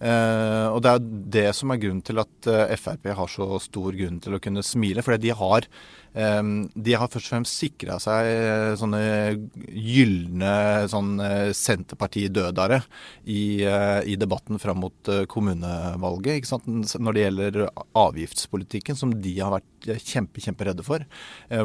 Uh, 0.00 0.72
og 0.72 0.78
det 0.80 0.90
er 0.90 1.02
det 1.34 1.48
som 1.52 1.68
er 1.74 1.80
grunnen 1.82 2.00
til 2.04 2.22
at 2.22 2.48
uh, 2.48 2.72
Frp 2.80 3.10
har 3.18 3.28
så 3.28 3.58
stor 3.60 3.92
grunn 3.92 4.16
til 4.24 4.32
å 4.32 4.40
kunne 4.40 4.64
smile. 4.64 5.04
Fordi 5.04 5.26
de 5.26 5.34
har 5.36 5.68
de 6.14 6.94
har 6.94 7.10
først 7.10 7.26
og 7.26 7.32
fremst 7.32 7.58
sikra 7.58 7.96
seg 8.02 8.28
uh, 8.30 8.74
sånne 8.78 9.00
gylne 9.74 10.54
sånn 10.90 11.16
uh, 11.18 11.50
Senterparti-dødere 11.50 12.78
i, 13.26 13.64
uh, 13.66 13.98
i, 14.06 14.14
debatten 14.20 14.60
fram 14.62 14.78
mot 14.84 15.10
kommunevalget. 15.30 16.38
Ikke? 16.38 16.60
Når 17.02 17.16
det 17.16 17.24
gjelder 17.24 17.58
avgiftspolitikken, 17.98 18.98
som 18.98 19.16
de 19.24 19.34
har 19.40 19.56
vært 19.56 19.88
kjempe, 20.00 20.40
kjemperedde 20.40 20.84
for. 20.86 21.02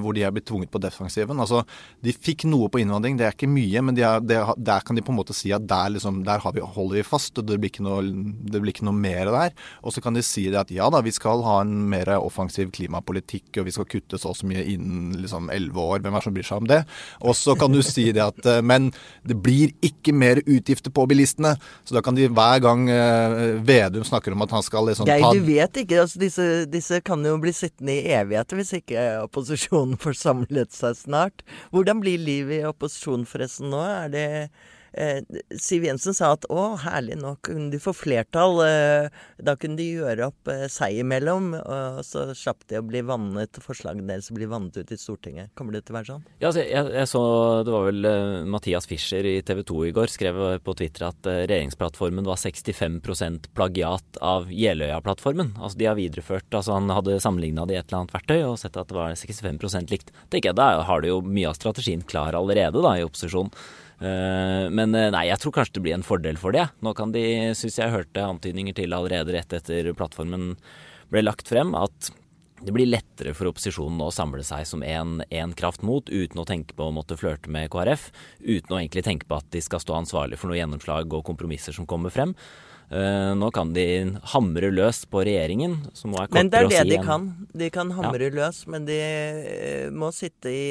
hvor 0.04 0.16
de 0.16 0.26
er 0.28 0.34
blitt 0.36 0.44
tvunget 0.50 0.72
på 0.74 0.82
defensiven. 0.84 1.40
Altså, 1.40 1.62
de 2.04 2.12
fikk 2.12 2.44
noe 2.50 2.68
på 2.68 2.82
innvandring, 2.82 3.16
det 3.20 3.30
er 3.30 3.36
ikke 3.36 3.48
mye, 3.48 3.84
men 3.86 3.96
de 3.96 4.04
er, 4.04 4.20
de, 4.20 4.42
der 4.58 4.84
kan 4.84 4.98
de 4.98 5.04
på 5.06 5.14
en 5.14 5.20
måte 5.22 5.36
si 5.38 5.54
at 5.56 5.64
der, 5.70 5.94
liksom, 5.96 6.20
der 6.28 6.44
vi, 6.44 6.66
holder 6.66 7.00
vi 7.00 7.06
fast, 7.08 7.40
og 7.40 7.48
det 7.48 7.60
blir, 7.62 7.80
noe, 7.86 8.02
det 8.04 8.60
blir 8.60 8.74
ikke 8.74 8.88
noe 8.90 8.98
mer 8.98 9.32
der. 9.32 9.56
Og 9.86 9.96
så 9.96 10.04
kan 10.04 10.18
de 10.18 10.26
si 10.26 10.50
at 10.52 10.74
ja 10.74 10.90
da, 10.92 11.00
vi 11.06 11.16
skal 11.16 11.46
ha 11.46 11.62
en 11.64 11.78
mer 11.94 12.12
offensiv 12.18 12.74
klimapolitikk, 12.76 13.54
og 13.62 13.70
vi 13.70 13.78
skal 13.78 13.88
kutte 13.94 14.20
så 14.20 14.34
og 14.34 14.39
så 14.40 14.50
mye 14.50 14.64
innen 14.74 15.18
liksom 15.24 15.50
elleve 15.54 15.84
år. 15.84 16.04
Hvem 16.04 16.16
er 16.16 16.20
det 16.20 16.28
som 16.28 16.36
bryr 16.38 16.48
seg 16.48 16.64
om 16.64 16.70
det? 16.70 16.80
Og 17.22 17.38
så 17.38 17.56
kan 17.60 17.74
du 17.74 17.82
si 17.86 18.08
det 18.16 18.24
at 18.24 18.50
eh, 18.50 18.62
Men 18.66 18.90
det 19.28 19.38
blir 19.44 19.74
ikke 19.86 20.14
mer 20.16 20.42
utgifter 20.46 20.94
på 20.96 21.06
bilistene. 21.10 21.56
Så 21.88 21.98
da 21.98 22.04
kan 22.06 22.18
de 22.18 22.30
hver 22.30 22.64
gang 22.64 22.88
uh, 22.90 23.60
Vedum 23.66 24.06
snakker 24.08 24.36
om 24.36 24.46
at 24.46 24.56
han 24.56 24.66
skal 24.66 24.90
liksom 24.90 25.10
Geir, 25.10 25.28
du 25.36 25.46
vet 25.48 25.84
ikke. 25.84 26.02
Altså, 26.04 26.22
disse, 26.22 26.48
disse 26.72 27.02
kan 27.06 27.24
jo 27.26 27.36
bli 27.42 27.54
sittende 27.56 28.00
i 28.00 28.16
evigheter 28.18 28.60
hvis 28.60 28.76
ikke 28.80 29.06
opposisjonen 29.26 30.00
får 30.04 30.20
samlet 30.20 30.76
seg 30.76 30.98
snart. 31.00 31.46
Hvordan 31.76 32.04
blir 32.04 32.20
livet 32.22 32.62
i 32.62 32.68
opposisjon 32.70 33.28
forresten 33.30 33.72
nå? 33.74 33.84
Er 34.06 34.14
det 34.14 34.28
eh, 34.42 34.68
Siv 35.60 35.86
Jensen 35.86 36.16
sa 36.18 36.34
at 36.36 36.48
å, 36.50 36.74
herlig, 36.84 37.18
nå 37.20 37.36
kunne 37.46 37.70
de 37.74 37.80
få 37.82 37.94
flertall. 37.96 38.62
Eh, 38.66 39.10
da 39.38 39.56
kunne 39.60 39.80
de 39.80 39.88
gjøre 40.00 40.30
opp 40.32 40.52
eh, 40.52 40.66
seg 40.72 41.00
imellom. 41.04 41.52
Og 41.60 42.02
så 42.06 42.30
slapp 42.38 42.66
de 42.72 42.80
å 42.80 42.86
bli 42.86 43.04
vannet, 43.06 43.62
forslagene 43.64 44.08
deres 44.10 44.32
å 44.32 44.38
bli 44.38 44.50
vannet 44.50 44.80
ut 44.80 44.94
i 44.94 45.00
Stortinget. 45.00 45.54
Kommer 45.58 45.76
det 45.76 45.86
til 45.88 45.96
å 45.96 46.00
være 46.00 46.12
sånn? 46.14 46.26
Ja, 46.40 46.50
altså, 46.52 46.64
jeg, 46.66 46.94
jeg, 46.96 47.10
så 47.10 47.24
Det 47.66 47.74
var 47.76 47.88
vel 47.90 48.10
Mathias 48.50 48.90
Fischer 48.90 49.26
i 49.28 49.38
TV 49.46 49.64
2 49.68 49.80
i 49.90 49.96
går 49.96 50.14
skrev 50.14 50.42
på 50.66 50.76
Twitter 50.80 51.10
at 51.10 51.30
regjeringsplattformen 51.30 52.28
var 52.28 52.40
65% 52.42 53.52
plagiat 53.58 54.20
av 54.26 54.50
Jeløya-plattformen. 54.54 55.56
Altså 55.60 55.80
de 55.80 55.90
har 55.90 56.00
videreført 56.00 56.48
Altså 56.56 56.76
han 56.76 56.90
hadde 56.92 57.20
sammenligna 57.22 57.66
det 57.68 57.76
i 57.76 57.80
et 57.80 57.90
eller 57.90 58.04
annet 58.04 58.16
verktøy 58.16 58.40
og 58.44 58.58
sett 58.62 58.78
at 58.80 58.90
det 58.90 58.98
var 58.98 59.14
65% 59.18 59.94
likt. 59.94 60.14
tenker 60.30 60.52
jeg, 60.52 60.60
Da 60.60 60.84
har 60.88 61.02
du 61.02 61.10
jo 61.10 61.22
mye 61.22 61.50
av 61.52 61.58
strategien 61.58 62.02
klar 62.02 62.38
allerede 62.38 62.82
da 62.84 62.98
i 62.98 63.06
opposisjon. 63.06 63.52
Eh, 64.00 64.66
men 64.72 64.96
eh, 64.96 65.10
nei, 65.12 65.26
jeg 65.28 65.42
tror 65.42 65.58
kanskje 65.58 65.78
det 65.78 65.84
blir 65.88 65.98
en 65.98 66.06
fordel 66.06 66.40
for 66.40 66.56
det. 66.56 66.70
Nå 66.86 66.94
kan 66.98 67.12
de, 67.16 67.24
syns 67.58 67.80
jeg 67.82 67.94
hørte 67.94 68.24
antydninger 68.24 68.78
til 68.78 68.96
allerede 68.96 69.36
rett 69.36 69.56
etter 69.56 69.92
plattformen 69.98 70.54
ble 71.12 71.26
lagt 71.26 71.52
frem, 71.52 71.76
at 71.76 72.12
det 72.60 72.74
blir 72.76 72.90
lettere 72.90 73.32
for 73.36 73.48
opposisjonen 73.52 74.02
å 74.04 74.12
samle 74.12 74.44
seg 74.44 74.66
som 74.68 74.82
én 74.84 75.54
kraft 75.56 75.84
mot, 75.88 76.10
uten 76.12 76.42
å 76.42 76.48
tenke 76.48 76.76
på 76.76 76.90
å 76.90 76.96
måtte 76.96 77.16
flørte 77.20 77.52
med 77.52 77.70
KrF. 77.72 78.10
Uten 78.44 78.76
å 78.76 78.82
egentlig 78.82 79.06
tenke 79.08 79.30
på 79.30 79.38
at 79.40 79.48
de 79.56 79.62
skal 79.64 79.80
stå 79.84 79.96
ansvarlig 80.02 80.40
for 80.40 80.52
noe 80.52 80.60
gjennomslag 80.60 81.08
og 81.08 81.24
kompromisser 81.28 81.76
som 81.76 81.88
kommer 81.88 82.12
frem. 82.12 82.36
Uh, 82.90 83.32
nå 83.38 83.52
kan 83.54 83.72
de 83.72 83.86
hamre 84.34 84.72
løs 84.74 85.04
på 85.08 85.22
regjeringen, 85.24 85.78
som 85.96 86.16
er 86.18 86.28
Men 86.36 86.50
det 86.52 86.60
er 86.60 86.68
det 86.68 86.80
si 86.82 86.90
de 86.90 86.98
en... 86.98 87.08
kan. 87.08 87.28
De 87.64 87.70
kan 87.72 87.94
hamre 87.96 88.28
ja. 88.28 88.36
løs, 88.42 88.64
men 88.68 88.88
de 88.90 89.00
må 89.96 90.10
sitte 90.16 90.52
i 90.52 90.66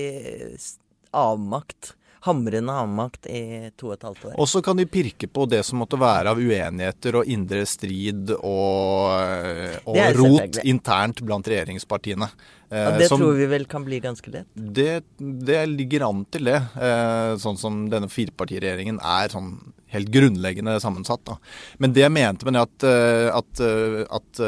avmakt 1.16 1.94
hamrende 2.27 2.75
avmakt 2.75 3.27
i 3.31 3.71
to 3.79 3.91
og 3.91 3.97
et 3.97 4.07
halvt 4.09 4.29
år. 4.31 4.37
Og 4.41 4.49
så 4.51 4.63
kan 4.65 4.79
de 4.79 4.87
pirke 4.91 5.29
på 5.31 5.47
det 5.51 5.63
som 5.67 5.81
måtte 5.83 5.99
være 6.01 6.35
av 6.35 6.41
uenigheter 6.41 7.21
og 7.21 7.31
indre 7.31 7.65
strid 7.69 8.33
og, 8.39 9.83
og 9.89 9.99
rot 10.19 10.61
internt 10.65 11.23
blant 11.27 11.51
regjeringspartiene. 11.51 12.31
Ja, 12.69 12.91
det 12.99 13.09
som, 13.09 13.23
tror 13.23 13.39
vi 13.39 13.47
vel 13.49 13.65
kan 13.69 13.85
bli 13.87 14.01
ganske 14.05 14.31
lett? 14.33 14.49
Det, 14.53 15.01
det 15.17 15.61
ligger 15.71 16.05
an 16.11 16.25
til 16.29 16.51
det. 16.51 16.59
Eh, 16.77 17.33
sånn 17.41 17.57
som 17.61 17.87
denne 17.89 18.11
firepartiregjeringen 18.13 18.99
er 19.01 19.33
sånn 19.33 19.55
helt 19.95 20.11
grunnleggende 20.13 20.75
sammensatt. 20.83 21.23
Da. 21.25 21.39
Men 21.81 21.95
det 21.97 22.05
jeg 22.05 22.13
mente 22.13 22.45
med 22.45 22.59
det 22.59 22.67
at, 22.67 22.89
eh, 22.91 23.29
at, 23.33 23.63
eh, 23.65 24.03
at, 24.19 24.43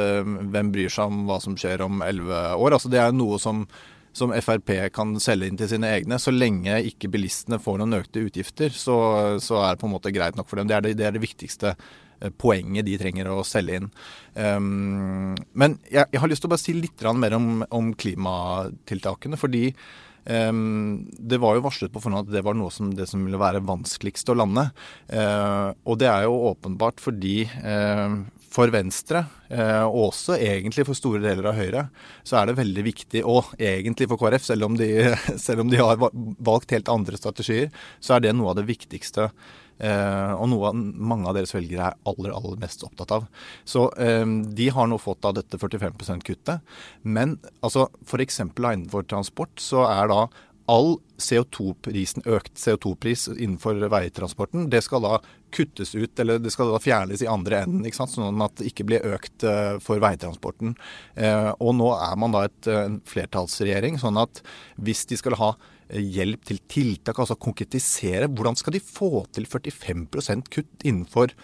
hvem 0.53 0.75
bryr 0.75 0.93
seg 0.93 1.09
om 1.09 1.25
hva 1.31 1.41
som 1.41 1.57
skjer 1.57 1.87
om 1.87 2.05
elleve 2.05 2.43
år, 2.59 2.77
altså 2.77 2.93
det 2.93 3.00
er 3.00 3.17
noe 3.17 3.41
som 3.41 3.65
som 4.17 4.33
Frp 4.35 4.73
kan 4.95 5.14
selge 5.23 5.49
inn 5.49 5.59
til 5.61 5.71
sine 5.71 5.90
egne. 5.95 6.19
Så 6.21 6.35
lenge 6.35 6.81
ikke 6.90 7.11
bilistene 7.12 7.61
får 7.62 7.81
noen 7.81 8.00
økte 8.00 8.25
utgifter, 8.26 8.75
så, 8.75 8.97
så 9.43 9.62
er 9.62 9.75
det 9.75 9.83
på 9.83 9.90
en 9.90 9.97
måte 9.97 10.14
greit 10.14 10.38
nok 10.38 10.50
for 10.50 10.61
dem. 10.61 10.71
Det 10.71 10.76
er 10.76 10.87
det, 10.87 10.95
det, 10.99 11.09
er 11.09 11.17
det 11.17 11.25
viktigste 11.25 11.75
eh, 11.76 12.35
poenget 12.35 12.88
de 12.88 12.99
trenger 13.00 13.31
å 13.33 13.40
selge 13.47 13.81
inn. 13.81 13.90
Um, 14.35 15.35
men 15.55 15.79
jeg, 15.88 16.07
jeg, 16.11 16.23
har 16.23 16.31
lyst 16.31 16.45
til 16.45 16.50
å 16.50 16.55
bare 16.55 16.64
si 16.64 16.76
litt 16.76 17.07
mer 17.23 17.38
om, 17.38 17.50
om 17.71 17.93
klimatiltakene. 17.95 19.38
fordi 19.40 19.71
um, 20.26 21.07
det 21.14 21.40
var 21.43 21.57
jo 21.57 21.67
varslet 21.69 21.95
på 21.95 22.02
forhånd 22.02 22.26
at 22.26 22.35
det 22.35 22.45
var 22.47 22.59
noe 22.59 22.75
som, 22.75 22.90
det 22.97 23.07
som 23.11 23.23
ville 23.25 23.40
være 23.40 23.62
vanskeligst 23.67 24.35
å 24.35 24.38
lande. 24.43 24.69
Uh, 25.07 25.71
og 25.87 26.02
det 26.02 26.11
er 26.11 26.26
jo 26.26 26.43
åpenbart 26.50 27.02
fordi 27.02 27.45
uh, 27.62 28.19
for 28.50 28.73
Venstre, 28.75 29.25
eh, 29.49 29.85
og 29.87 30.11
også 30.11 30.35
egentlig 30.40 30.85
for 30.88 30.99
store 30.99 31.23
deler 31.23 31.52
av 31.52 31.59
Høyre, 31.59 31.87
så 32.26 32.40
er 32.40 32.50
det 32.50 32.59
veldig 32.59 32.85
viktig, 32.88 33.23
og 33.23 33.52
egentlig 33.54 34.09
for 34.11 34.21
KrF, 34.21 34.42
selv 34.49 34.66
om 34.66 34.78
de, 34.78 34.90
selv 35.47 35.64
om 35.64 35.71
de 35.71 35.78
har 35.78 36.00
valgt 36.00 36.75
helt 36.75 36.90
andre 36.90 37.21
strategier, 37.21 37.71
så 38.02 38.16
er 38.16 38.26
det 38.26 38.35
noe 38.35 38.50
av 38.52 38.59
det 38.59 38.66
viktigste. 38.71 39.30
Eh, 39.80 40.33
og 40.35 40.50
noe 40.52 40.75
mange 40.75 41.30
av 41.30 41.38
deres 41.38 41.54
velgere 41.54 41.87
er 41.88 42.11
aller 42.11 42.35
aller 42.37 42.59
mest 42.61 42.83
opptatt 42.85 43.14
av. 43.16 43.30
Så 43.64 43.87
eh, 44.02 44.26
de 44.26 44.69
har 44.75 44.90
nå 44.90 44.99
fått 45.00 45.25
av 45.25 45.38
dette 45.38 45.57
45 45.57 45.95
%-kuttet. 46.02 46.66
Men 47.07 47.38
altså 47.62 47.87
f.eks. 48.04 48.42
innenfor 48.45 49.07
transport 49.09 49.62
så 49.62 49.87
er 49.88 50.11
da 50.11 50.25
all 50.71 50.95
CO2-prisen, 51.21 52.25
økt 52.31 52.55
CO2-pris 52.59 53.27
innenfor 53.35 53.81
veitransporten, 53.93 54.69
det 54.73 54.83
skal 54.87 55.03
da 55.05 55.19
kuttes 55.55 55.95
ut, 55.97 56.15
eller 56.23 56.41
det 56.41 56.53
skal 56.55 56.71
da 56.71 56.81
fjernes 56.83 57.25
i 57.25 57.29
andre 57.31 57.65
enden, 57.65 57.85
ikke 57.87 57.99
sant? 57.99 58.15
sånn 58.15 58.45
at 58.45 58.57
det 58.61 58.71
ikke 58.71 58.87
blir 58.89 59.07
økt 59.11 59.45
uh, 59.47 59.77
for 59.83 60.03
veitransporten. 60.03 60.77
Uh, 61.19 61.50
og 61.59 61.75
nå 61.81 61.91
er 61.97 62.17
man 62.21 62.37
da 62.37 62.47
et 62.47 62.71
uh, 62.71 62.87
flertallsregjering, 63.11 63.99
sånn 64.00 64.21
at 64.23 64.43
hvis 64.81 65.05
de 65.11 65.19
skal 65.21 65.39
ha 65.41 65.53
hjelp 65.91 66.45
til 66.47 66.61
tiltak, 66.71 67.19
altså 67.19 67.35
konkretisere, 67.35 68.31
hvordan 68.31 68.59
skal 68.59 68.77
de 68.77 68.85
få 68.85 69.25
til 69.35 69.49
45% 69.50 70.53
kutt 70.55 70.87
innenfor 70.87 71.35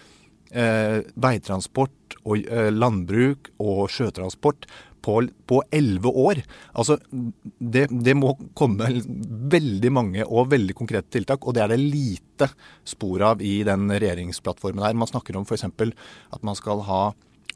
veitransport 0.47 2.13
og 2.23 2.45
landbruk 2.71 3.49
og 3.59 3.89
sjøtransport 3.91 4.63
på 5.47 5.61
elleve 5.73 6.11
år. 6.11 6.41
Altså, 6.77 6.97
det, 7.59 7.87
det, 7.91 8.15
må 8.17 8.33
komme 8.57 8.89
veldig 9.53 9.91
mange 9.93 10.25
og 10.27 10.51
veldig 10.53 10.75
konkrete 10.77 11.11
tiltak, 11.17 11.45
og 11.47 11.57
det 11.57 11.63
er 11.63 11.73
det 11.73 11.81
lite 11.81 12.49
spor 12.87 13.23
av 13.33 13.41
i 13.45 13.61
den 13.67 13.87
regjeringsplattformen 13.93 14.85
her. 14.85 14.97
Man 14.97 15.09
snakker 15.09 15.37
om 15.39 15.47
f.eks. 15.47 15.65
at 15.67 16.45
man 16.45 16.59
skal 16.59 16.83
ha 16.87 17.01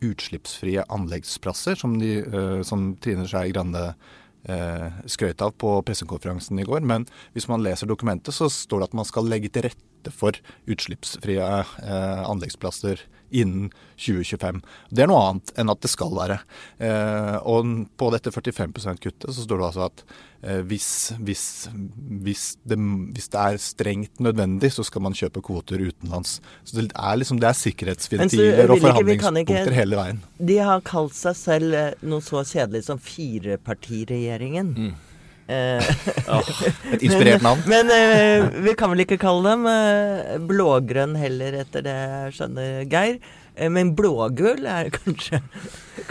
utslippsfrie 0.02 0.84
anleggsplasser, 0.90 1.78
som, 1.78 2.00
de, 2.02 2.22
uh, 2.26 2.62
som 2.66 2.92
Trine 3.02 3.28
Skei 3.30 3.52
Grande 3.54 3.92
uh, 3.92 4.88
skrøt 5.06 5.44
av 5.46 5.54
på 5.62 5.76
pressekonferansen 5.86 6.60
i 6.62 6.68
går. 6.68 6.82
Men 6.88 7.06
hvis 7.36 7.50
man 7.52 7.64
leser 7.66 7.90
dokumentet, 7.90 8.34
så 8.36 8.50
står 8.52 8.82
det 8.82 8.92
at 8.92 9.00
man 9.02 9.10
skal 9.10 9.30
legge 9.30 9.52
til 9.54 9.70
rette 9.70 10.14
for 10.16 10.38
utslippsfrie 10.70 11.46
uh, 11.62 12.24
anleggsplasser 12.26 13.06
innen 13.32 13.70
2025. 14.02 14.62
Det 14.90 15.04
er 15.04 15.10
noe 15.12 15.22
annet 15.30 15.54
enn 15.60 15.72
at 15.72 15.82
det 15.84 15.92
skal 15.92 16.14
være. 16.16 16.40
Eh, 16.82 17.38
og 17.48 17.72
på 18.00 18.12
dette 18.14 18.34
45 18.34 18.74
%-kuttet 18.78 19.30
så 19.32 19.46
står 19.46 19.62
det 19.62 19.68
altså 19.70 19.86
at 19.88 20.04
eh, 20.42 20.62
hvis, 20.68 20.90
hvis, 21.22 21.46
hvis, 22.26 22.46
det, 22.64 22.80
hvis, 23.16 23.30
det, 23.34 23.44
er 23.44 23.62
strengt 23.62 24.24
nødvendig, 24.24 24.72
så 24.76 24.86
skal 24.88 25.06
man 25.06 25.18
kjøpe 25.18 25.44
kvoter 25.46 25.84
utenlands. 25.84 26.40
Så 26.64 26.80
det 26.80 26.90
er, 26.90 27.22
liksom, 27.22 27.40
det 27.42 27.52
er 27.52 27.62
sikkerhetsventiler 27.62 28.66
og 28.66 28.82
forhandlingspunkter 28.84 29.78
hele 29.78 30.02
veien. 30.02 30.26
De 30.40 30.60
har 30.62 30.84
kalt 30.88 31.16
seg 31.18 31.38
selv 31.40 31.78
eh, 31.78 31.94
noe 32.02 32.26
så 32.26 32.44
kjedelig 32.44 32.86
som 32.90 33.02
firepartiregjeringen. 33.02 34.76
Mm. 34.76 35.00
Oh, 36.32 36.52
et 36.94 37.04
inspirert 37.08 37.44
navn. 37.46 37.62
Men, 37.70 37.92
men 37.92 38.46
uh, 38.46 38.58
vi 38.66 38.76
kan 38.80 38.92
vel 38.94 39.06
ikke 39.06 39.20
kalle 39.22 39.54
dem 39.54 39.68
uh, 39.68 40.40
blågrønn 40.50 41.18
heller, 41.20 41.62
etter 41.66 41.86
det 41.86 41.98
jeg 41.98 42.36
skjønner, 42.40 42.84
Geir. 42.92 43.22
Uh, 43.60 43.70
men 43.74 43.94
blågull 43.98 44.68
er 44.70 44.92
kanskje, 44.96 45.42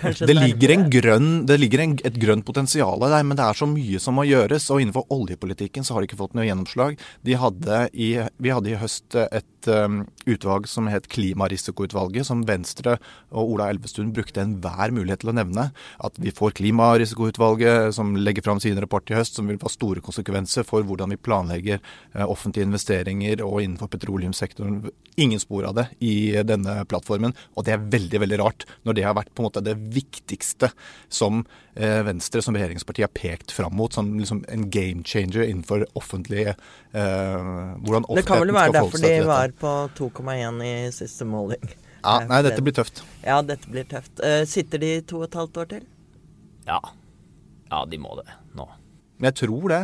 kanskje 0.00 0.28
Det 0.28 0.36
ligger, 0.36 0.74
en 0.74 0.86
grønn, 0.92 1.30
det 1.48 1.58
ligger 1.60 1.84
en, 1.84 1.96
et 2.04 2.18
grønt 2.20 2.46
potensial 2.46 3.00
der, 3.02 3.22
men 3.26 3.38
det 3.38 3.46
er 3.46 3.58
så 3.58 3.68
mye 3.68 4.00
som 4.02 4.18
må 4.18 4.26
gjøres. 4.28 4.68
Og 4.72 4.82
innenfor 4.82 5.08
oljepolitikken 5.14 5.86
så 5.86 5.96
har 5.96 6.02
de 6.02 6.10
ikke 6.10 6.20
fått 6.20 6.36
noe 6.38 6.46
gjennomslag. 6.48 7.00
De 7.26 7.38
hadde 7.40 7.84
i, 7.92 8.12
vi 8.40 8.54
hadde 8.54 8.72
i 8.72 8.78
høst 8.80 9.16
et 9.20 9.68
um, 9.68 10.04
utvalg 10.28 10.68
som 10.70 10.88
het 10.90 11.08
Klimarisikoutvalget, 11.10 12.26
som 12.28 12.44
Venstre 12.48 12.96
og 13.30 13.54
Ola 13.54 13.70
Elvestuen 13.72 14.12
brukte 14.14 14.42
enhver 14.42 14.94
mulighet 14.94 15.24
til 15.24 15.32
å 15.32 15.36
nevne. 15.36 15.70
At 16.04 16.18
vi 16.20 16.32
får 16.34 16.56
Klimarisikoutvalget 16.60 17.94
som 17.96 18.14
legger 18.16 18.46
fram 18.46 18.60
sin 18.62 18.78
rapport 18.80 19.10
i 19.10 19.16
høst 19.18 19.38
som 19.38 19.50
vil 19.50 19.60
få 19.60 19.72
store 19.72 20.04
konsekvenser 20.04 20.66
for 20.68 20.86
hvordan 20.86 21.14
vi 21.14 21.20
planlegger 21.20 21.80
uh, 21.80 22.26
offentlige 22.26 22.68
investeringer 22.68 23.44
og 23.46 23.60
innenfor 23.64 23.90
petroleumssektoren. 23.92 24.82
Ingen 25.20 25.42
spor 25.42 25.68
av 25.68 25.76
det 25.76 25.88
i 26.04 26.14
denne 26.46 26.80
plattformen, 26.88 27.29
og 27.54 27.66
det 27.66 27.74
er 27.74 27.88
veldig 27.92 28.22
veldig 28.24 28.40
rart 28.42 28.66
når 28.88 28.98
det 28.98 29.06
har 29.06 29.16
vært 29.18 29.32
på 29.34 29.42
en 29.42 29.48
måte 29.48 29.64
det 29.64 29.76
viktigste 29.94 30.70
som 31.08 31.42
eh, 31.74 32.00
Venstre 32.06 32.42
som 32.44 32.56
regjeringsparti 32.56 33.04
har 33.04 33.12
pekt 33.14 33.54
fram 33.54 33.76
mot, 33.78 33.92
som 33.92 34.12
liksom 34.18 34.44
en 34.50 34.68
game 34.72 35.04
changer 35.06 35.46
innenfor 35.46 35.86
offentlige 35.98 36.56
hvordan 36.90 38.06
offentligheten 38.10 38.24
skal 38.24 38.24
forholde 38.24 38.24
seg 38.24 38.24
til 38.24 38.24
dette. 38.24 38.24
Det 38.24 38.26
kan 38.26 38.42
vel 38.42 38.56
være 38.56 38.74
derfor 38.76 39.04
de 39.04 39.14
var 39.28 39.54
på 39.60 39.76
2,1 40.00 40.66
i 40.66 40.74
siste 40.94 41.28
måling. 41.28 41.70
Ja, 42.00 42.16
nei, 42.24 42.40
dette 42.44 42.64
blir 42.64 42.74
tøft. 42.76 43.02
Ja, 43.24 43.40
dette 43.44 43.70
blir 43.70 43.86
tøft. 43.88 44.20
Uh, 44.22 44.42
sitter 44.48 44.80
de 44.80 44.92
to 45.06 45.20
og 45.20 45.28
et 45.28 45.36
halvt 45.36 45.62
år 45.62 45.70
til? 45.74 45.86
Ja. 46.68 46.80
Ja, 47.70 47.84
de 47.88 48.00
må 48.00 48.14
det 48.18 48.28
nå. 48.56 48.66
Jeg 49.20 49.36
tror 49.42 49.66
det. 49.72 49.82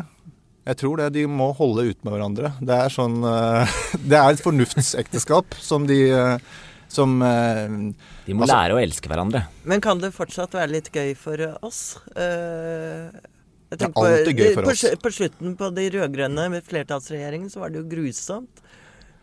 Jeg 0.66 0.80
tror 0.80 1.00
det. 1.00 1.10
De 1.18 1.26
må 1.30 1.50
holde 1.56 1.86
ut 1.90 2.06
med 2.06 2.16
hverandre. 2.16 2.54
Det 2.60 2.78
er 2.86 2.92
sånn 2.92 3.20
uh, 3.22 3.76
Det 4.10 4.16
er 4.16 4.32
et 4.32 4.42
fornuftsekteskap 4.42 5.58
som 5.62 5.86
de 5.88 6.00
uh, 6.10 6.56
som 6.92 7.16
De 7.20 8.34
må 8.34 8.44
altså, 8.44 8.52
lære 8.52 8.76
å 8.76 8.80
elske 8.80 9.10
hverandre. 9.10 9.44
Men 9.68 9.82
kan 9.84 10.00
det 10.02 10.12
fortsatt 10.16 10.54
være 10.56 10.74
litt 10.78 10.92
gøy 10.94 11.14
for 11.18 11.42
oss? 11.66 11.98
det 12.14 13.82
er 13.82 13.90
alltid 13.90 14.38
gøy 14.38 14.54
for 14.54 14.68
på, 14.68 14.74
oss. 14.74 14.84
På 15.02 15.12
slutten 15.12 15.56
på 15.58 15.70
de 15.74 15.88
rød-grønne 15.96 16.46
med 16.52 16.66
flertallsregjeringen 16.66 17.50
så 17.52 17.64
var 17.64 17.74
det 17.74 17.82
jo 17.82 17.88
grusomt. 17.90 18.62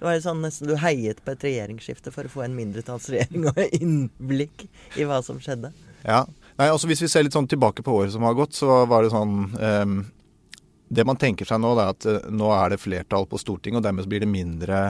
Det 0.04 0.10
var 0.10 0.20
sånn 0.20 0.42
nesten 0.44 0.68
du 0.68 0.74
heiet 0.82 1.22
på 1.24 1.32
et 1.32 1.44
regjeringsskifte 1.48 2.12
for 2.12 2.28
å 2.28 2.32
få 2.32 2.42
en 2.44 2.56
mindretallsregjering 2.58 3.46
og 3.54 3.60
innblikk 3.80 4.66
i 5.00 5.06
hva 5.08 5.22
som 5.24 5.40
skjedde. 5.40 5.72
Ja. 6.04 6.26
Nei, 6.58 6.68
altså 6.68 6.90
Hvis 6.90 7.06
vi 7.06 7.08
ser 7.08 7.24
litt 7.24 7.36
sånn 7.38 7.48
tilbake 7.48 7.86
på 7.86 7.94
året 8.02 8.12
som 8.12 8.26
har 8.28 8.36
gått, 8.36 8.52
så 8.58 8.84
var 8.90 9.06
det 9.06 9.14
sånn 9.14 9.38
um, 9.56 9.94
Det 10.92 11.06
man 11.08 11.18
tenker 11.22 11.48
seg 11.48 11.62
nå, 11.64 11.72
det 11.80 11.86
er 11.86 11.96
at 11.96 12.08
uh, 12.10 12.28
nå 12.36 12.52
er 12.52 12.74
det 12.74 12.82
flertall 12.84 13.30
på 13.32 13.40
Stortinget, 13.40 13.80
og 13.80 13.88
dermed 13.88 14.10
blir 14.12 14.26
det 14.26 14.30
mindre, 14.30 14.82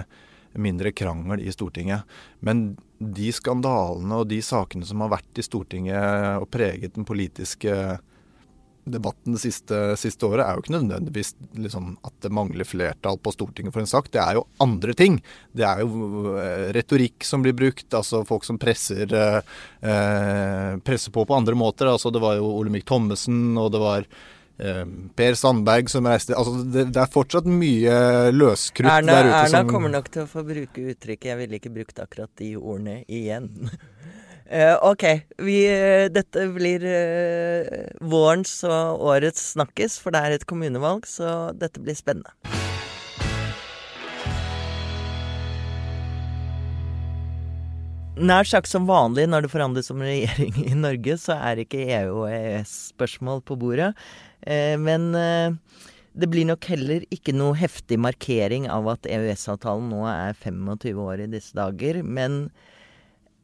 mindre 0.59 0.93
krangel 0.95 1.41
i 1.43 1.51
Stortinget. 1.53 2.07
Men 2.45 2.73
de 2.99 3.31
skandalene 3.35 4.21
og 4.21 4.29
de 4.31 4.39
sakene 4.45 4.87
som 4.87 5.03
har 5.03 5.13
vært 5.17 5.41
i 5.41 5.45
Stortinget 5.45 6.41
og 6.41 6.49
preget 6.53 6.95
den 6.97 7.07
politiske 7.07 7.99
debatten 8.83 9.35
det 9.35 9.41
siste, 9.43 9.77
siste, 9.99 10.27
året 10.27 10.43
er 10.43 10.57
jo 10.57 10.63
ikke 10.63 10.75
nødvendigvis 10.75 11.31
liksom, 11.63 11.93
at 12.03 12.15
det 12.23 12.31
mangler 12.35 12.67
flertall 12.67 13.19
på 13.23 13.31
Stortinget 13.31 13.75
for 13.75 13.83
en 13.83 13.89
sak. 13.89 14.09
Det 14.11 14.19
er 14.21 14.37
jo 14.37 14.45
andre 14.63 14.95
ting. 14.97 15.19
Det 15.55 15.65
er 15.67 15.83
jo 15.83 16.35
eh, 16.35 16.67
retorikk 16.75 17.23
som 17.27 17.45
blir 17.45 17.55
brukt, 17.57 17.87
altså 17.95 18.23
folk 18.27 18.47
som 18.47 18.59
presser, 18.61 19.07
eh, 19.07 19.39
eh, 19.87 20.75
presser 20.83 21.15
på 21.15 21.23
på 21.23 21.37
andre 21.37 21.55
måter. 21.55 21.87
Altså 21.91 22.11
Det 22.11 22.21
var 22.23 22.37
jo 22.39 22.51
Olemic 22.59 22.85
Thommessen, 22.89 23.57
og 23.57 23.71
det 23.71 23.83
var 23.83 24.07
Per 24.53 25.33
Sandberg 25.33 25.89
som 25.89 26.05
reiste 26.05 26.35
altså 26.37 26.59
det, 26.61 26.83
det, 26.93 26.99
er 27.01 27.09
fortsatt 27.09 27.47
mye 27.49 27.95
løskrutt 28.35 28.85
Erna, 28.85 29.15
der 29.15 29.25
ute. 29.25 29.39
Erna 29.39 29.63
som, 29.63 29.71
kommer 29.71 29.89
nok 29.95 30.11
til 30.13 30.23
å 30.23 30.29
få 30.29 30.43
bruke 30.45 30.83
uttrykket 30.93 31.31
'jeg 31.31 31.39
ville 31.39 31.57
ikke 31.57 31.73
brukt 31.73 31.99
akkurat 32.03 32.29
de 32.37 32.53
ordene 32.59 33.01
igjen'. 33.09 33.49
Uh, 34.45 34.77
ok. 34.91 35.05
Vi, 35.41 35.57
uh, 35.73 36.05
dette 36.13 36.45
blir 36.53 36.85
uh, 36.85 37.65
vårens 38.05 38.53
og 38.67 39.01
årets 39.01 39.55
snakkes, 39.57 39.97
for 39.97 40.13
det 40.13 40.21
er 40.21 40.37
et 40.37 40.45
kommunevalg, 40.45 41.09
så 41.09 41.49
dette 41.57 41.81
blir 41.81 41.97
spennende. 41.97 42.29
Nær 48.13 48.45
sagt 48.45 48.69
som 48.69 48.85
vanlig 48.85 49.25
når 49.25 49.47
det 49.47 49.49
forhandles 49.49 49.89
om 49.89 50.03
regjering 50.05 50.53
i 50.69 50.75
Norge, 50.77 51.17
så 51.17 51.33
er 51.41 51.63
ikke 51.63 51.81
EU- 51.87 52.21
og 52.21 52.29
EØS-spørsmål 52.29 53.41
på 53.41 53.57
bordet. 53.57 53.89
Men 54.45 55.05
det 56.13 56.29
blir 56.29 56.45
nok 56.45 56.65
heller 56.69 57.05
ikke 57.13 57.33
noe 57.33 57.57
heftig 57.57 57.97
markering 58.01 58.67
av 58.69 58.85
at 58.91 59.07
EØS-avtalen 59.09 59.89
nå 59.89 60.03
er 60.09 60.37
25 60.37 60.99
år 61.01 61.23
i 61.23 61.31
disse 61.31 61.57
dager. 61.57 62.03
Men 62.05 62.51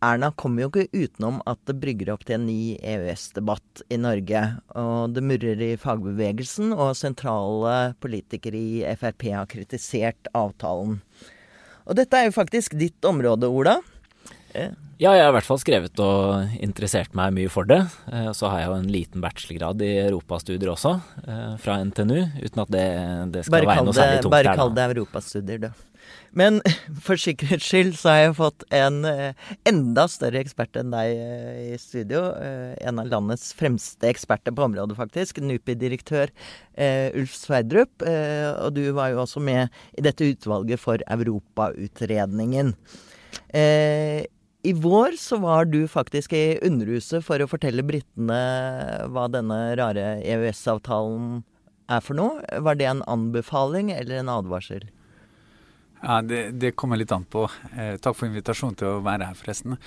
Erna 0.05 0.29
kommer 0.31 0.63
jo 0.63 0.69
ikke 0.69 1.01
utenom 1.07 1.41
at 1.49 1.59
det 1.67 1.79
brygger 1.81 2.13
opp 2.13 2.21
til 2.27 2.37
en 2.37 2.45
ny 2.47 2.77
EØS-debatt 2.77 3.81
i 3.91 3.97
Norge. 3.99 4.43
Og 4.79 5.15
det 5.15 5.25
murrer 5.25 5.63
i 5.65 5.73
fagbevegelsen, 5.81 6.71
og 6.77 6.93
sentrale 6.99 7.95
politikere 7.99 8.61
i 8.61 8.95
Frp 9.01 9.27
har 9.33 9.49
kritisert 9.51 10.29
avtalen. 10.37 11.01
Og 11.89 11.97
dette 11.97 12.15
er 12.15 12.29
jo 12.29 12.37
faktisk 12.37 12.77
ditt 12.79 13.03
område, 13.09 13.49
Ola. 13.49 13.79
Eh. 14.53 14.71
Ja, 14.99 15.13
jeg 15.15 15.23
har 15.23 15.31
i 15.31 15.35
hvert 15.37 15.47
fall 15.47 15.59
skrevet 15.61 16.01
og 16.03 16.55
interessert 16.59 17.13
meg 17.15 17.31
mye 17.37 17.51
for 17.53 17.69
det. 17.69 17.79
Og 18.27 18.33
så 18.35 18.49
har 18.51 18.63
jeg 18.63 18.71
jo 18.71 18.79
en 18.79 18.89
liten 18.91 19.23
bachelorgrad 19.23 19.83
i 19.85 19.93
europastudier 20.07 20.73
også, 20.73 20.97
eh, 21.23 21.53
fra 21.63 21.77
NTNU. 21.85 22.17
Uten 22.43 22.65
at 22.65 22.73
det, 22.73 22.87
det 23.35 23.45
skal 23.47 23.69
være 23.69 23.85
noe 23.87 23.95
særlig 23.95 24.25
tungt 24.25 24.35
bare 24.35 24.49
der. 24.49 24.51
Bare 24.51 24.59
kall 24.59 24.75
det 24.75 24.89
europastudier, 24.89 25.63
du. 25.67 25.85
Men 26.37 26.59
for 27.05 27.19
sikkerhets 27.19 27.67
skyld 27.69 27.95
så 27.99 28.11
har 28.13 28.21
jeg 28.21 28.37
fått 28.39 28.65
en 28.75 29.01
eh, 29.07 29.47
enda 29.69 30.05
større 30.11 30.41
ekspert 30.43 30.77
enn 30.79 30.93
deg 30.93 31.13
eh, 31.13 31.61
i 31.73 31.79
studio. 31.81 32.25
Eh, 32.37 32.73
en 32.89 33.01
av 33.01 33.09
landets 33.11 33.51
fremste 33.57 34.09
eksperter 34.11 34.55
på 34.55 34.67
området, 34.67 34.97
faktisk. 34.99 35.41
NUPI-direktør 35.43 36.33
Ulf 37.19 37.33
Sverdrup. 37.35 38.05
Og 38.05 38.69
du 38.71 38.85
var 38.95 39.11
jo 39.11 39.23
også 39.25 39.41
med 39.43 39.67
i 39.99 40.03
dette 40.05 40.29
utvalget 40.31 40.79
for 40.79 41.01
Europautredningen. 41.11 42.71
I 44.63 44.73
vår 44.73 45.11
så 45.11 45.37
var 45.39 45.65
du 45.65 45.87
faktisk 45.87 46.33
i 46.35 46.59
Underhuset 46.67 47.23
for 47.23 47.39
å 47.39 47.47
fortelle 47.47 47.83
britene 47.87 48.39
hva 49.07 49.27
denne 49.31 49.59
rare 49.79 50.17
EØS-avtalen 50.19 51.45
er 51.87 52.01
for 52.03 52.19
noe. 52.19 52.43
Var 52.65 52.79
det 52.79 52.89
en 52.89 53.03
anbefaling 53.07 53.93
eller 53.95 54.19
en 54.19 54.31
advarsel? 54.33 54.89
Ja, 56.01 56.19
det, 56.21 56.41
det, 56.59 56.73
kommer 56.79 56.99
litt 56.99 57.11
an 57.15 57.23
på. 57.23 57.45
Eh, 57.71 57.95
takk 58.03 58.17
for 58.19 58.27
invitasjonen 58.27 58.75
til 58.79 58.91
å 58.91 59.03
være 59.03 59.29
her, 59.29 59.39
forresten. 59.39 59.77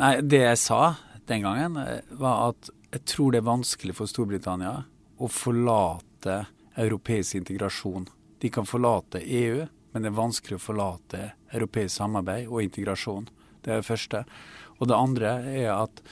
Nei, 0.00 0.18
Det 0.20 0.42
jeg 0.44 0.60
sa 0.60 0.82
den 1.28 1.48
gangen, 1.48 1.80
eh, 1.80 2.12
var 2.20 2.52
at 2.52 2.70
jeg 2.92 3.04
tror 3.08 3.32
det 3.32 3.42
er 3.42 3.48
vanskelig 3.48 3.96
for 3.96 4.08
Storbritannia 4.08 4.84
å 5.18 5.32
forlate 5.32 6.42
europeisk 6.78 7.40
integrasjon. 7.40 8.06
De 8.40 8.52
kan 8.52 8.68
forlate 8.68 9.24
EU, 9.24 9.66
men 9.92 10.04
det 10.04 10.12
er 10.12 10.20
vanskelig 10.20 10.60
å 10.60 10.66
forlate 10.68 11.32
europeisk 11.56 11.96
samarbeid 11.98 12.48
og 12.48 12.62
integrasjon. 12.64 13.28
Det 13.62 13.72
er 13.72 13.82
det 13.82 13.90
første. 13.90 14.24
Og 14.78 14.90
det 14.90 14.98
andre 14.98 15.36
er 15.50 15.70
at 15.74 16.02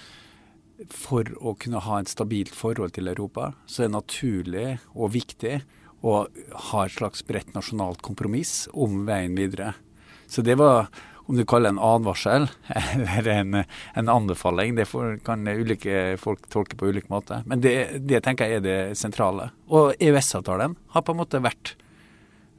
for 0.93 1.29
å 1.41 1.55
kunne 1.57 1.81
ha 1.81 2.01
et 2.01 2.13
stabilt 2.13 2.55
forhold 2.55 2.97
til 2.97 3.09
Europa, 3.09 3.55
så 3.67 3.85
er 3.85 3.89
det 3.89 3.97
naturlig 3.97 4.69
og 4.93 5.15
viktig 5.15 5.59
å 6.07 6.17
ha 6.71 6.85
et 6.85 6.95
slags 6.95 7.25
bredt 7.27 7.55
nasjonalt 7.57 8.03
kompromiss 8.05 8.67
om 8.73 9.05
veien 9.09 9.37
videre. 9.39 9.73
Så 10.29 10.43
det 10.45 10.59
var, 10.61 10.91
om 11.27 11.39
du 11.39 11.45
kaller 11.49 11.71
det 11.71 11.77
en 11.77 11.87
advarsel 11.87 12.49
eller 13.17 13.33
en, 13.33 13.61
en 13.95 14.13
anbefaling, 14.13 14.77
det 14.77 14.89
får, 14.91 15.19
kan 15.27 15.47
ulike 15.47 16.17
folk 16.21 16.45
tolke 16.53 16.79
på 16.79 16.93
ulik 16.93 17.09
måte. 17.13 17.41
Men 17.47 17.65
det, 17.65 18.03
det 18.05 18.23
tenker 18.27 18.51
jeg 18.51 18.61
er 18.61 18.67
det 18.67 18.79
sentrale. 19.01 19.51
Og 19.71 19.95
EØS-avtalen 19.97 20.77
har 20.93 21.07
på 21.07 21.17
en 21.17 21.23
måte 21.23 21.43
vært 21.43 21.77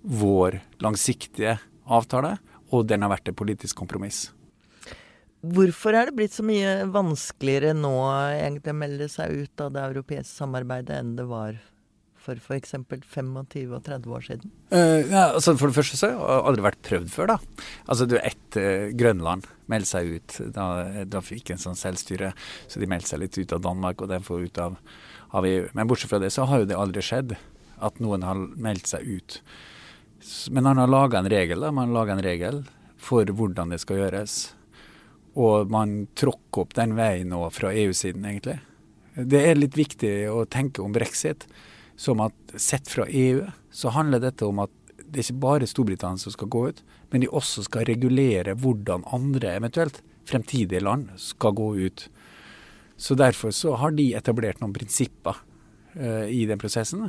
vår 0.08 0.62
langsiktige 0.84 1.58
avtale, 1.86 2.38
og 2.71 2.88
den 2.88 3.04
har 3.04 3.13
vært 3.13 3.30
et 3.32 3.38
politisk 3.39 3.78
kompromiss. 3.80 4.28
Hvorfor 5.45 5.93
er 5.93 6.10
det 6.10 6.17
blitt 6.17 6.34
så 6.34 6.43
mye 6.45 6.88
vanskeligere 6.89 7.76
nå 7.78 7.93
egentlig 8.34 8.73
å 8.73 8.78
melde 8.78 9.08
seg 9.12 9.43
ut 9.43 9.62
av 9.63 9.73
det 9.76 9.84
europeiske 9.86 10.34
samarbeidet 10.34 10.97
enn 10.97 11.17
det 11.19 11.28
var 11.30 11.60
for 12.28 12.39
f.eks. 12.41 12.73
25 12.84 13.30
og 13.38 13.84
30 13.86 14.15
år 14.17 14.26
siden? 14.26 14.52
Uh, 14.73 15.06
ja, 15.08 15.28
altså 15.30 15.54
For 15.60 15.69
det 15.69 15.78
første 15.78 16.00
så 16.00 16.10
har 16.12 16.17
det 16.17 16.50
aldri 16.52 16.65
vært 16.65 16.82
prøvd 16.89 17.12
før, 17.13 17.32
da. 17.36 17.38
Altså 17.88 18.08
du 18.10 18.17
ett 18.19 18.60
uh, 18.60 18.89
Grønland 18.97 19.47
meldte 19.71 19.93
seg 19.93 20.17
ut. 20.17 20.39
Da, 20.56 20.67
da 21.08 21.23
fikk 21.23 21.54
en 21.54 21.62
sånn 21.62 21.80
selvstyre, 21.80 22.34
så 22.67 22.82
de 22.82 22.89
meldte 22.89 23.13
seg 23.13 23.23
litt 23.23 23.39
ut 23.39 23.56
av 23.56 23.63
Danmark, 23.63 24.04
og 24.04 24.12
den 24.12 24.26
får 24.26 24.50
ut 24.50 24.62
av, 24.63 24.76
av, 25.30 25.47
EU. 25.47 25.69
Men 25.78 25.89
bortsett 25.89 26.12
fra 26.12 26.21
det 26.23 26.34
så 26.36 26.47
har 26.50 26.63
jo 26.63 26.69
det 26.69 26.80
aldri 26.80 27.06
skjedd 27.06 27.38
at 27.86 28.02
noen 28.04 28.26
har 28.26 28.41
meldt 28.58 28.89
seg 28.89 29.06
ut. 29.06 29.39
Men 30.52 30.67
han 30.67 30.82
har 30.82 30.91
laga 30.91 31.21
en 31.21 31.32
regel, 31.32 31.63
da. 31.63 31.71
Man 31.71 31.91
har 31.91 32.02
laga 32.02 32.17
en 32.17 32.26
regel 32.26 32.63
for 32.97 33.30
hvordan 33.30 33.71
det 33.71 33.80
skal 33.84 34.02
gjøres. 34.02 34.39
Og 35.38 35.69
man 35.71 36.08
tråkker 36.17 36.65
opp 36.65 36.76
den 36.78 36.95
veien 36.97 37.30
nå 37.30 37.43
fra 37.54 37.69
EU-siden, 37.76 38.26
egentlig. 38.26 38.58
Det 39.17 39.41
er 39.50 39.58
litt 39.58 39.78
viktig 39.78 40.13
å 40.30 40.45
tenke 40.50 40.84
om 40.84 40.93
brexit 40.93 41.47
som 41.97 42.21
at 42.21 42.58
sett 42.62 42.89
fra 42.89 43.08
EU 43.10 43.45
så 43.73 43.93
handler 43.93 44.21
dette 44.21 44.45
om 44.45 44.62
at 44.65 44.73
det 45.08 45.21
er 45.21 45.26
ikke 45.28 45.45
bare 45.45 45.69
Storbritannia 45.69 46.21
som 46.21 46.34
skal 46.34 46.50
gå 46.52 46.62
ut, 46.69 46.84
men 47.12 47.23
de 47.23 47.30
også 47.32 47.63
skal 47.65 47.88
regulere 47.88 48.58
hvordan 48.60 49.06
andre, 49.15 49.56
eventuelt 49.56 50.02
fremtidige 50.28 50.84
land, 50.84 51.13
skal 51.21 51.56
gå 51.56 51.69
ut. 51.88 52.08
Så 52.97 53.15
derfor 53.15 53.54
så 53.56 53.78
har 53.80 53.95
de 53.95 54.12
etablert 54.17 54.60
noen 54.62 54.76
prinsipper 54.76 55.39
uh, 55.95 56.26
i 56.28 56.43
den 56.50 56.60
prosessen. 56.60 57.08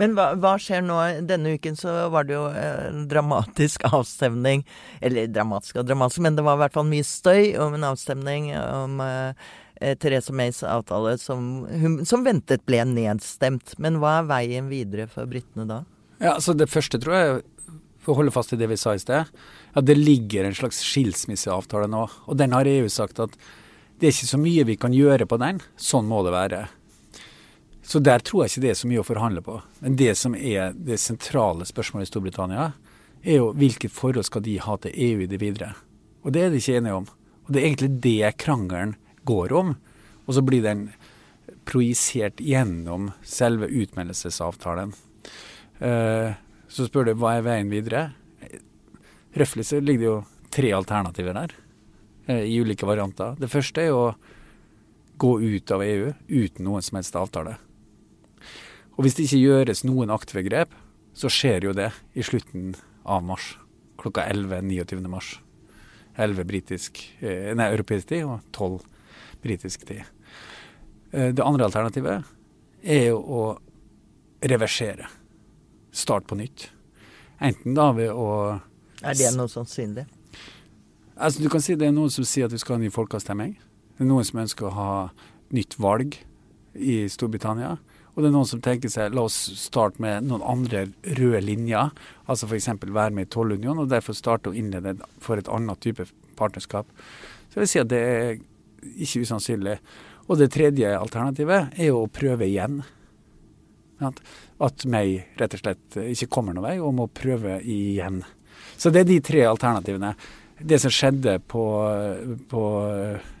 Men 0.00 0.14
hva, 0.16 0.32
hva, 0.40 0.54
skjer 0.60 0.84
nå? 0.84 0.98
Denne 1.28 1.54
uken 1.58 1.76
så 1.78 1.94
var 2.12 2.28
det 2.28 2.36
jo 2.36 2.46
en 2.48 3.06
dramatisk 3.10 3.84
avstemning. 3.90 4.64
Eller 5.00 5.30
dramatisk 5.30 5.80
og 5.80 5.88
dramatisk, 5.88 6.22
men 6.26 6.38
det 6.38 6.46
var 6.46 6.58
i 6.58 6.64
hvert 6.64 6.76
fall 6.78 6.88
mye 6.90 7.06
støy 7.06 7.54
om 7.60 7.76
en 7.76 7.88
avstemning 7.90 8.50
om 8.56 9.00
uh, 9.04 9.52
eh, 9.80 9.96
Theresa 10.00 10.34
Mays 10.36 10.62
avtale 10.66 11.16
som, 11.20 11.64
hun, 11.68 12.00
som 12.08 12.26
ventet 12.26 12.64
ble 12.68 12.82
nedstemt. 12.88 13.76
Men 13.78 14.00
hva 14.02 14.20
er 14.20 14.28
veien 14.30 14.70
videre 14.72 15.08
for 15.10 15.30
britene 15.30 15.68
da? 15.68 15.82
Ja, 16.20 16.36
så 16.40 16.52
Det 16.52 16.68
første 16.70 17.00
tror 17.00 17.16
jeg, 17.16 17.40
for 18.00 18.14
å 18.14 18.20
holde 18.20 18.34
fast 18.34 18.52
i 18.52 18.60
det 18.60 18.68
vi 18.70 18.78
sa 18.80 18.94
i 18.96 19.00
sted, 19.00 19.28
at 19.70 19.86
det 19.86 19.96
ligger 19.96 20.46
en 20.46 20.56
slags 20.56 20.80
skilsmisseavtale 20.84 21.88
nå. 21.90 22.06
Og 22.28 22.36
den 22.40 22.56
har 22.56 22.68
EU 22.68 22.88
sagt 22.92 23.20
at 23.22 23.36
det 24.00 24.08
er 24.08 24.14
ikke 24.14 24.32
så 24.32 24.40
mye 24.40 24.64
vi 24.64 24.78
kan 24.80 24.94
gjøre 24.96 25.26
på 25.28 25.36
den. 25.40 25.60
Sånn 25.76 26.08
må 26.08 26.22
det 26.24 26.32
være. 26.32 26.60
Så 27.90 27.98
der 27.98 28.22
tror 28.22 28.44
jeg 28.44 28.52
ikke 28.52 28.62
det 28.62 28.70
er 28.70 28.78
så 28.78 28.86
mye 28.86 29.02
å 29.02 29.06
forhandle 29.06 29.42
på. 29.42 29.56
Men 29.82 29.96
det 29.98 30.12
som 30.18 30.36
er 30.38 30.76
det 30.78 31.00
sentrale 31.02 31.66
spørsmålet 31.66 32.06
i 32.06 32.10
Storbritannia, 32.12 32.68
er 33.26 33.40
jo 33.40 33.48
hvilket 33.58 33.90
forhold 33.90 34.28
skal 34.28 34.44
de 34.46 34.60
ha 34.62 34.76
til 34.78 34.92
EU 34.94 35.22
i 35.24 35.30
det 35.30 35.40
videre. 35.42 35.72
Og 36.22 36.30
det 36.34 36.44
er 36.44 36.52
de 36.52 36.60
ikke 36.60 36.76
enige 36.78 36.98
om. 37.00 37.08
Og 37.44 37.50
det 37.50 37.60
er 37.60 37.66
egentlig 37.66 37.90
det 38.04 38.36
krangelen 38.38 38.92
går 39.26 39.54
om. 39.58 39.72
Og 40.22 40.36
så 40.36 40.44
blir 40.46 40.62
den 40.62 40.84
projisert 41.66 42.38
gjennom 42.38 43.08
selve 43.26 43.66
utmeldelsesavtalen. 43.66 44.92
Uh, 45.82 46.36
så 46.70 46.86
spør 46.86 47.08
du 47.08 47.16
hva 47.18 47.38
er 47.38 47.46
veien 47.46 47.72
videre. 47.72 48.12
Røftlig 49.34 49.66
så 49.66 49.80
ligger 49.82 50.04
det 50.04 50.08
jo 50.08 50.20
tre 50.54 50.70
alternativer 50.78 51.34
der, 51.34 51.56
uh, 52.30 52.44
i 52.44 52.54
ulike 52.62 52.86
varianter. 52.86 53.34
Det 53.40 53.50
første 53.50 53.82
er 53.82 53.98
å 53.98 54.12
gå 55.20 55.34
ut 55.42 55.74
av 55.74 55.82
EU 55.84 56.12
uten 56.30 56.70
noen 56.70 56.86
som 56.86 57.00
helst 57.00 57.18
avtale. 57.18 57.56
Og 59.00 59.06
hvis 59.06 59.14
det 59.16 59.30
ikke 59.30 59.38
gjøres 59.40 59.80
noen 59.88 60.10
aktive 60.12 60.42
grep, 60.44 60.74
så 61.16 61.30
skjer 61.32 61.64
jo 61.64 61.70
det 61.72 61.86
i 62.12 62.20
slutten 62.20 62.74
av 63.08 63.22
mars. 63.24 63.54
Klokka 63.96 64.26
11 64.28 64.60
29. 64.68 65.06
mars. 65.08 65.38
11 66.20 66.44
britisk, 66.44 67.00
eh, 67.24 67.54
nei, 67.56 67.70
europeisk 67.72 68.10
tid 68.10 68.26
og 68.28 68.42
12 68.52 68.82
britisk 69.40 69.86
tid. 69.88 70.04
Eh, 71.14 71.32
det 71.32 71.40
andre 71.40 71.70
alternativet 71.70 72.28
er 72.84 73.06
jo 73.06 73.22
å 73.24 73.42
reversere. 74.44 75.08
Start 75.96 76.28
på 76.28 76.36
nytt. 76.36 76.68
Enten 77.40 77.72
da 77.72 77.92
ved 77.96 78.12
å 78.12 78.60
Er 79.00 79.14
det 79.14 79.32
noe 79.32 79.48
sannsynlig? 79.48 80.04
Altså, 81.16 81.40
du 81.40 81.48
kan 81.48 81.60
si 81.62 81.74
Det 81.74 81.88
er 81.88 81.92
noen 81.92 82.10
som 82.10 82.24
sier 82.24 82.44
at 82.44 82.52
vi 82.52 82.58
skal 82.58 82.76
ha 82.76 82.84
ny 82.84 82.90
folkeavstemning. 82.90 83.56
Det 83.96 84.04
er 84.04 84.12
noen 84.12 84.24
som 84.24 84.40
ønsker 84.40 84.68
å 84.68 84.76
ha 84.76 85.10
nytt 85.50 85.78
valg 85.80 86.18
i 86.74 87.08
Storbritannia. 87.08 87.78
Og 88.20 88.26
det 88.26 88.28
er 88.28 88.34
noen 88.34 88.48
som 88.50 88.60
tenker 88.60 88.90
seg 88.92 89.14
la 89.16 89.22
oss 89.24 89.36
starte 89.56 90.02
med 90.04 90.26
noen 90.28 90.42
andre 90.44 90.82
røde 91.16 91.38
linjer. 91.40 91.88
Altså 92.28 92.44
f.eks. 92.44 92.66
være 92.84 93.14
med 93.16 93.24
i 93.24 93.30
tollunionen, 93.32 93.86
og 93.86 93.88
derfor 93.88 94.12
starte 94.12 94.52
å 94.52 94.56
innlede 94.60 94.98
for 95.24 95.40
et 95.40 95.48
annet 95.48 95.80
type 95.80 96.04
partnerskap. 96.36 96.84
Så 97.48 97.56
jeg 97.56 97.62
vil 97.62 97.70
si 97.72 97.80
at 97.80 97.88
det 97.88 98.00
er 98.10 98.34
ikke 99.00 99.22
usannsynlig. 99.24 99.78
Og 100.26 100.36
det 100.36 100.50
tredje 100.52 100.92
alternativet 100.98 101.80
er 101.80 101.88
jo 101.88 102.02
å 102.02 102.12
prøve 102.12 102.44
igjen. 102.44 102.82
At 104.04 104.84
meg 104.84 105.40
rett 105.40 105.56
og 105.56 105.64
slett 105.64 105.98
ikke 106.04 106.28
kommer 106.36 106.52
noen 106.52 106.68
vei, 106.68 106.76
og 106.76 106.92
må 107.00 107.08
prøve 107.08 107.56
igjen. 107.64 108.20
Så 108.76 108.92
det 108.92 109.06
er 109.06 109.10
de 109.14 109.20
tre 109.24 109.48
alternativene. 109.48 110.12
Det 110.60 110.76
som 110.84 110.92
skjedde 110.92 111.38
på, 111.48 111.66
på 112.52 112.62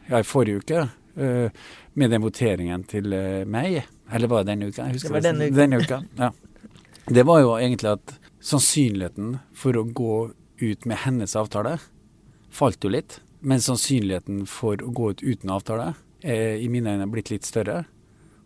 ja, 0.08 0.16
i 0.16 0.24
forrige 0.24 0.64
uke, 0.64 0.90
uh, 1.20 1.64
med 2.00 2.16
den 2.16 2.24
voteringen 2.24 2.88
til 2.88 3.12
uh, 3.12 3.44
May, 3.44 3.82
eller 4.12 4.28
var 4.28 4.44
det 4.44 4.52
denne 4.52 4.70
uka? 4.70 4.86
Jeg 4.88 4.98
husker 4.98 5.08
det 5.08 5.16
var 5.16 5.26
denne 5.26 5.48
uka. 5.48 5.56
Denne 5.60 5.80
uka 5.80 6.02
ja. 6.18 6.32
Det 7.10 7.24
var 7.26 7.40
jo 7.42 7.54
egentlig 7.58 7.90
at 7.90 8.12
sannsynligheten 8.44 9.38
for 9.56 9.76
å 9.76 9.84
gå 9.84 10.18
ut 10.60 10.86
med 10.86 11.02
hennes 11.04 11.34
avtale 11.36 11.78
falt 12.54 12.84
jo 12.84 12.92
litt. 12.92 13.20
Men 13.40 13.62
sannsynligheten 13.64 14.44
for 14.50 14.80
å 14.84 14.92
gå 14.94 15.10
ut 15.14 15.22
uten 15.24 15.50
avtale 15.50 15.94
er 16.20 16.60
i 16.60 16.68
mine 16.68 16.92
øyne 16.94 17.08
blitt 17.10 17.32
litt 17.32 17.48
større. 17.48 17.84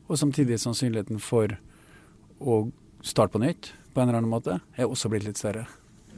Og 0.08 0.20
samtidig 0.20 0.60
sannsynligheten 0.62 1.20
for 1.22 1.56
å 2.40 2.60
starte 3.04 3.34
på 3.34 3.42
nytt 3.42 3.72
på 3.94 4.02
en 4.02 4.08
eller 4.08 4.20
annen 4.20 4.30
måte 4.32 4.60
er 4.76 4.88
også 4.88 5.10
blitt 5.12 5.26
litt 5.26 5.40
større. 5.40 5.66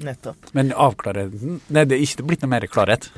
Nettopp. 0.04 0.50
Men 0.52 0.74
avklarheten 0.76 1.60
Nei, 1.72 1.86
det 1.88 1.96
er 1.96 2.04
ikke 2.04 2.26
blitt 2.28 2.42
noe 2.44 2.52
mer 2.52 2.66
klarhet. 2.68 3.08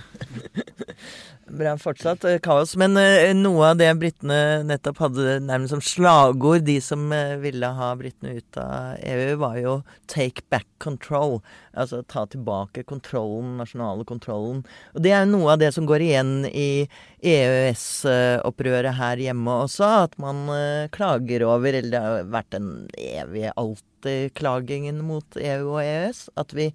Bra 1.48 1.78
fortsatt 1.80 2.24
eh, 2.28 2.38
kaos. 2.44 2.74
Men 2.76 2.96
uh, 2.98 3.30
noe 3.37 3.70
av 3.70 3.78
det 3.80 3.88
britene 4.00 4.64
nettopp 4.68 5.00
hadde 5.06 5.38
nærmest 5.46 5.72
som 5.72 5.82
slagord, 5.84 6.66
de 6.66 6.76
som 6.84 7.06
uh, 7.14 7.38
ville 7.40 7.70
ha 7.78 7.88
britene 7.96 8.37
ut 8.38 8.58
av 8.61 8.98
EU, 9.00 9.37
var 9.40 9.56
jo 9.61 9.74
'take 10.06 10.44
back 10.52 10.66
control'. 10.82 11.40
Altså 11.72 12.02
ta 12.02 12.26
tilbake 12.26 12.84
kontrollen, 12.84 13.56
nasjonale 13.61 14.04
kontrollen. 14.04 14.64
Og 14.94 15.02
det 15.02 15.12
er 15.14 15.24
jo 15.24 15.32
noe 15.37 15.54
av 15.54 15.62
det 15.62 15.72
som 15.74 15.87
går 15.88 16.04
igjen 16.04 16.32
i 16.50 16.88
EØS-opprøret 17.22 18.98
her 18.98 19.22
hjemme 19.22 19.56
også, 19.64 19.88
at 20.08 20.18
man 20.18 20.46
klager 20.94 21.42
over 21.46 21.74
Eller 21.74 21.90
det 21.90 22.02
har 22.02 22.30
vært 22.30 22.54
en 22.54 22.88
evig 22.94 23.50
alltid 23.54 24.34
klagingen 24.34 25.02
mot 25.06 25.38
EU 25.38 25.74
og 25.76 25.82
EØS. 25.82 26.28
At 26.37 26.54
vi 26.54 26.72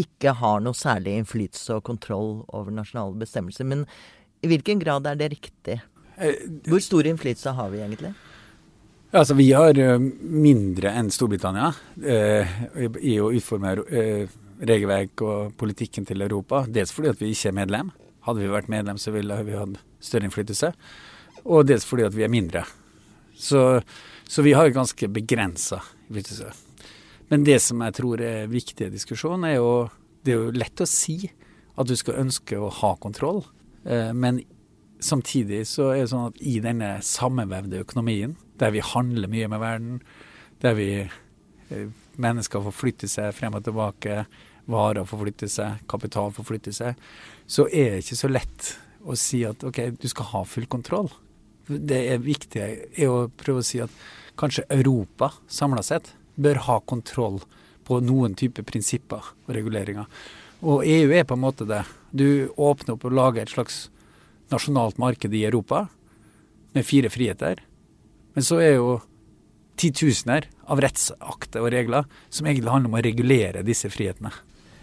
ikke 0.00 0.34
har 0.40 0.60
noe 0.64 0.76
særlig 0.76 1.18
innflytelse 1.20 1.78
og 1.78 1.86
kontroll 1.86 2.30
over 2.48 2.72
nasjonale 2.74 3.16
bestemmelser. 3.20 3.68
Men 3.68 3.86
i 4.42 4.50
hvilken 4.50 4.80
grad 4.82 5.06
er 5.06 5.18
det 5.20 5.32
riktig? 5.34 5.80
Hvor 6.68 6.82
stor 6.82 7.08
innflytelse 7.08 7.54
har 7.56 7.72
vi 7.72 7.82
egentlig? 7.82 8.12
Altså, 9.12 9.34
Vi 9.34 9.50
har 9.52 9.76
mindre 9.98 10.94
enn 10.96 11.10
Storbritannia 11.12 11.72
eh, 12.00 12.54
i 13.04 13.18
å 13.20 13.32
utforme 13.34 13.74
eh, 13.92 14.30
regelverk 14.62 15.24
og 15.26 15.56
politikken 15.60 16.06
til 16.08 16.24
Europa. 16.24 16.64
Dels 16.68 16.94
fordi 16.94 17.12
at 17.12 17.20
vi 17.20 17.32
ikke 17.34 17.52
er 17.52 17.58
medlem. 17.60 17.92
Hadde 18.26 18.44
vi 18.44 18.52
vært 18.52 18.70
medlem, 18.72 19.00
så 19.00 19.12
ville 19.12 19.36
vi 19.44 19.58
hatt 19.58 19.80
større 20.02 20.28
innflytelse. 20.28 20.72
Og 21.44 21.66
dels 21.68 21.84
fordi 21.88 22.06
at 22.06 22.16
vi 22.16 22.24
er 22.24 22.32
mindre. 22.32 22.64
Så, 23.36 23.82
så 24.28 24.44
vi 24.46 24.54
har 24.56 24.72
ganske 24.72 25.08
begrensa 25.12 25.82
innflytelse. 26.08 26.52
Men 27.32 27.46
det 27.48 27.62
som 27.64 27.80
jeg 27.80 27.96
tror 27.96 28.20
er 28.20 28.50
viktig 28.52 28.90
i 28.90 28.92
diskusjonen, 28.92 29.48
er 29.48 29.56
jo 29.56 29.88
Det 30.22 30.34
er 30.34 30.38
jo 30.38 30.50
lett 30.54 30.78
å 30.78 30.86
si 30.86 31.16
at 31.74 31.88
du 31.88 31.96
skal 31.96 32.20
ønske 32.20 32.54
å 32.54 32.68
ha 32.70 32.92
kontroll, 33.00 33.40
eh, 33.88 34.12
men 34.12 34.38
samtidig 35.02 35.64
så 35.66 35.88
er 35.90 36.04
det 36.04 36.10
sånn 36.12 36.28
at 36.28 36.38
i 36.38 36.60
denne 36.62 36.90
sammenvevde 37.02 37.80
økonomien, 37.82 38.36
der 38.60 38.70
vi 38.70 38.84
handler 38.84 39.32
mye 39.32 39.48
med 39.50 39.60
verden, 39.64 39.96
der 40.62 40.76
vi 40.78 40.86
eh, 41.00 41.88
mennesker 42.22 42.62
får 42.68 42.76
flytte 42.76 43.10
seg 43.10 43.32
frem 43.34 43.58
og 43.58 43.64
tilbake, 43.66 44.20
varer 44.70 45.08
får 45.08 45.24
flytte 45.24 45.50
seg, 45.50 45.82
kapital 45.90 46.30
får 46.36 46.50
flytte 46.52 46.76
seg, 46.76 47.02
så 47.50 47.66
er 47.66 47.96
det 47.96 48.04
ikke 48.04 48.20
så 48.22 48.30
lett 48.30 48.72
å 49.02 49.18
si 49.18 49.42
at 49.48 49.66
OK, 49.66 49.82
du 49.98 50.06
skal 50.12 50.30
ha 50.36 50.44
full 50.46 50.70
kontroll. 50.70 51.10
Det 51.66 52.04
er 52.12 52.22
viktig 52.22 52.62
er 52.62 53.10
å 53.10 53.26
prøve 53.26 53.64
å 53.64 53.66
si 53.66 53.82
at 53.82 53.90
kanskje 54.38 54.68
Europa 54.70 55.32
samla 55.50 55.82
sett 55.82 56.14
bør 56.34 56.62
ha 56.66 56.78
kontroll 56.88 57.40
på 57.86 57.98
noen 58.04 58.36
type 58.38 58.62
prinsipper 58.66 59.32
og 59.46 59.54
reguleringer. 59.56 60.06
Og 60.62 60.86
EU 60.86 61.10
er 61.10 61.26
på 61.26 61.34
en 61.34 61.42
måte 61.42 61.66
det. 61.66 61.82
Du 62.14 62.52
åpner 62.54 62.94
opp 62.94 63.06
og 63.08 63.16
lager 63.16 63.42
et 63.42 63.52
slags 63.52 63.88
nasjonalt 64.52 65.00
marked 65.02 65.34
i 65.34 65.44
Europa 65.48 65.86
med 66.76 66.86
fire 66.86 67.10
friheter. 67.12 67.64
Men 68.36 68.46
så 68.46 68.60
er 68.62 68.76
jo 68.76 69.00
titusener 69.80 70.46
av 70.70 70.80
rettsakter 70.84 71.64
og 71.64 71.72
regler 71.74 72.06
som 72.30 72.46
egentlig 72.46 72.72
handler 72.72 72.92
om 72.92 72.98
å 73.00 73.04
regulere 73.04 73.64
disse 73.66 73.90
frihetene. 73.92 74.32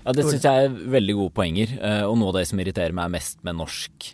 Ja, 0.03 0.13
Det 0.13 0.25
syns 0.25 0.45
jeg 0.45 0.65
er 0.65 0.77
veldig 0.95 1.15
gode 1.17 1.35
poenger. 1.37 1.75
Eh, 1.79 2.03
og 2.07 2.17
noe 2.17 2.33
av 2.33 2.39
det 2.39 2.47
som 2.49 2.59
irriterer 2.61 2.95
meg 2.95 3.11
mest 3.13 3.43
med 3.45 3.59
norsk 3.59 4.13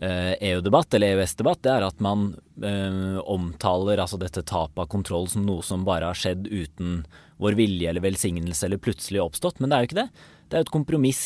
EU-debatt, 0.00 0.94
eh, 0.94 0.96
e 0.96 0.98
eller 0.98 1.18
EØS-debatt, 1.18 1.62
det 1.62 1.72
er 1.74 1.84
at 1.84 2.00
man 2.00 2.30
eh, 2.64 3.18
omtaler 3.20 4.00
altså 4.00 4.16
dette 4.20 4.44
tapet 4.48 4.80
av 4.80 4.88
kontroll 4.92 5.28
som 5.28 5.44
noe 5.44 5.64
som 5.66 5.84
bare 5.84 6.08
har 6.08 6.16
skjedd 6.16 6.48
uten 6.48 7.02
vår 7.40 7.56
vilje 7.58 7.90
eller 7.90 8.04
velsignelse 8.04 8.66
eller 8.66 8.80
plutselig 8.80 9.20
oppstått. 9.22 9.60
Men 9.60 9.70
det 9.70 9.76
er 9.76 9.84
jo 9.84 9.90
ikke 9.90 10.02
det. 10.02 10.08
Det 10.48 10.56
er 10.56 10.64
jo 10.64 10.68
et 10.68 10.76
kompromiss 10.78 11.24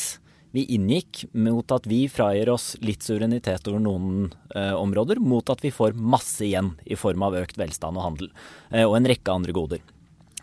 vi 0.55 0.63
inngikk 0.71 1.25
mot 1.33 1.73
at 1.75 1.87
vi 1.91 2.05
fragir 2.07 2.53
oss 2.53 2.77
litt 2.79 3.03
suverenitet 3.03 3.67
over 3.67 3.83
noen 3.83 4.29
eh, 4.55 4.71
områder, 4.71 5.19
mot 5.19 5.51
at 5.51 5.65
vi 5.65 5.73
får 5.75 5.97
masse 5.99 6.45
igjen 6.47 6.77
i 6.87 6.95
form 6.99 7.25
av 7.27 7.35
økt 7.41 7.59
velstand 7.59 7.99
og 7.99 8.07
handel, 8.07 8.31
eh, 8.71 8.85
og 8.87 8.95
en 9.01 9.09
rekke 9.11 9.35
andre 9.35 9.55
goder. 9.57 9.83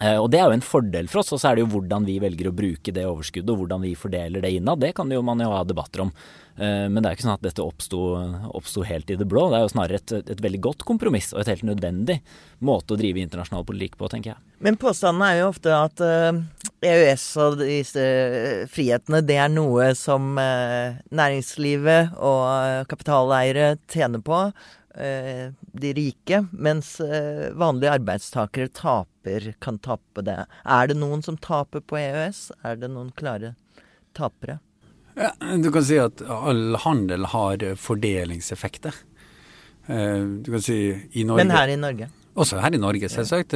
Eh, 0.01 0.17
og 0.17 0.31
Det 0.33 0.39
er 0.41 0.49
jo 0.49 0.57
en 0.57 0.65
fordel 0.65 1.09
for 1.11 1.21
oss, 1.21 1.31
og 1.35 1.41
så 1.41 1.51
er 1.51 1.57
det 1.57 1.65
jo 1.65 1.73
hvordan 1.75 2.05
vi 2.07 2.17
velger 2.21 2.49
å 2.49 2.55
bruke 2.57 2.93
det 2.93 3.05
overskuddet, 3.05 3.51
og 3.53 3.63
hvordan 3.63 3.83
vi 3.85 3.97
fordeler 3.97 4.41
det 4.41 4.55
innad. 4.57 4.81
Det 4.81 4.95
kan 4.97 5.11
jo 5.13 5.21
man 5.25 5.43
jo 5.43 5.51
ha 5.53 5.61
debatter 5.67 6.07
om. 6.07 6.13
Eh, 6.57 6.87
men 6.89 6.97
det 6.97 7.05
er 7.05 7.13
jo 7.13 7.19
ikke 7.19 7.27
sånn 7.27 7.37
at 7.37 7.45
dette 7.45 7.65
oppsto 8.57 8.85
helt 8.87 9.13
i 9.13 9.19
det 9.19 9.27
blå. 9.29 9.47
Det 9.51 9.59
er 9.59 9.67
jo 9.67 9.73
snarere 9.75 10.01
et, 10.01 10.15
et, 10.23 10.41
veldig 10.41 10.63
godt 10.65 10.87
kompromiss 10.89 11.29
og 11.35 11.43
et 11.43 11.53
helt 11.53 11.67
nødvendig 11.69 12.17
måte 12.65 12.95
å 12.95 12.99
drive 12.99 13.21
internasjonal 13.21 13.67
politikk 13.67 13.99
på, 13.99 14.09
tenker 14.09 14.33
jeg. 14.33 14.41
Men 14.65 14.79
påstanden 14.81 15.25
er 15.27 15.37
jo 15.39 15.51
ofte 15.51 15.77
at 15.77 16.01
EØS 16.81 17.27
og 17.41 17.61
disse 17.61 18.03
frihetene, 18.73 19.21
det 19.25 19.37
er 19.41 19.53
noe 19.53 19.93
som 19.97 20.33
næringslivet 20.37 22.13
og 22.17 22.85
kapitaleiere 22.89 23.75
tjener 23.89 24.21
på. 24.25 24.43
De 24.91 25.93
rike, 25.97 26.43
mens 26.51 26.93
vanlige 27.01 27.95
arbeidstakere 27.97 28.69
taper, 28.69 29.10
kan 29.59 29.77
tape 29.79 30.23
det. 30.25 30.45
Er 30.65 30.87
det 30.87 30.97
noen 30.97 31.21
som 31.23 31.37
taper 31.37 31.81
på 31.81 31.97
EØS? 31.99 32.51
Er 32.63 32.75
det 32.81 32.89
noen 32.91 33.11
klare 33.11 33.55
tapere? 34.17 34.59
Ja, 35.15 35.31
du 35.39 35.71
kan 35.71 35.83
si 35.83 35.97
at 35.99 36.21
all 36.23 36.75
handel 36.81 37.27
har 37.33 37.63
fordelingseffekter. 37.75 38.95
Du 39.85 40.47
kan 40.47 40.61
si 40.63 40.77
i 41.11 41.25
Norge. 41.27 41.43
Men 41.43 41.55
her 41.55 41.67
i 41.67 41.77
Norge? 41.77 42.07
Også 42.39 42.61
her 42.63 42.73
i 42.73 42.79
Norge, 42.79 43.09
selvsagt. 43.11 43.51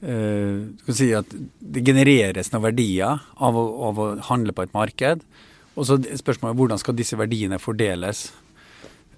Du 0.00 0.84
kan 0.86 0.96
si 0.96 1.10
at 1.16 1.32
det 1.58 1.82
genereres 1.84 2.52
noen 2.52 2.68
verdier 2.68 3.18
av 3.36 3.58
å, 3.58 3.64
av 3.88 3.98
å 3.98 4.10
handle 4.30 4.54
på 4.54 4.64
et 4.64 4.76
marked. 4.76 5.26
Og 5.74 5.88
så 5.88 5.98
spørsmålet 5.98 6.54
er 6.54 6.60
hvordan 6.60 6.80
skal 6.82 6.96
disse 6.98 7.18
verdiene 7.18 7.58
fordeles. 7.62 8.28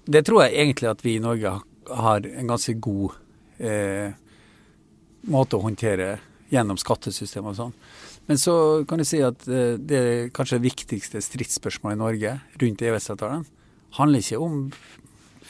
Det 0.05 0.25
tror 0.27 0.45
jeg 0.45 0.57
egentlig 0.57 0.89
at 0.91 1.05
vi 1.05 1.17
i 1.17 1.23
Norge 1.23 1.57
har 1.91 2.27
en 2.27 2.49
ganske 2.49 2.75
god 2.83 3.15
eh, 3.59 4.15
måte 5.29 5.57
å 5.57 5.65
håndtere 5.65 6.17
gjennom 6.53 6.79
skattesystemet 6.79 7.53
og 7.53 7.59
sånn. 7.59 7.75
Men 8.29 8.39
så 8.39 8.55
kan 8.87 9.01
du 9.01 9.05
si 9.07 9.19
at 9.25 9.47
eh, 9.51 9.75
det 9.79 10.31
kanskje 10.35 10.61
viktigste 10.63 11.21
stridsspørsmålet 11.23 11.97
i 11.97 12.01
Norge 12.01 12.33
rundt 12.61 12.83
EØS-avtalen 12.83 13.45
handler 13.97 14.23
ikke 14.23 14.41
om 14.41 14.59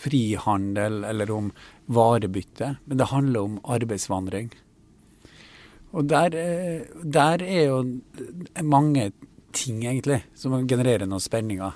frihandel 0.03 1.03
eller 1.07 1.31
om 1.31 1.51
varebytte, 1.93 2.75
men 2.85 2.99
det 2.99 3.11
handler 3.11 3.47
om 3.47 3.59
arbeidsvandring. 3.75 4.49
Og 5.93 6.09
der, 6.09 6.35
eh, 6.35 6.87
der 7.03 7.43
er 7.43 7.67
jo 7.69 7.83
mange 8.63 9.11
ting, 9.53 9.83
egentlig, 9.85 10.23
som 10.35 10.55
genererer 10.67 11.05
noen 11.05 11.21
spenninger. 11.21 11.75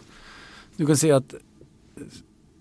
Du 0.78 0.86
kan 0.86 0.98
si 0.98 1.12
at 1.14 1.36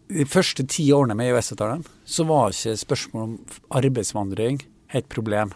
de 0.06 0.24
første 0.28 0.66
ti 0.68 0.84
årene 0.94 1.16
med 1.16 1.32
EØS-avtalen 1.32 1.84
så 2.04 2.26
var 2.28 2.52
ikke 2.52 2.76
spørsmålet 2.78 3.24
om 3.26 3.62
arbeidsvandring 3.80 4.60
et 4.94 5.08
problem. 5.08 5.52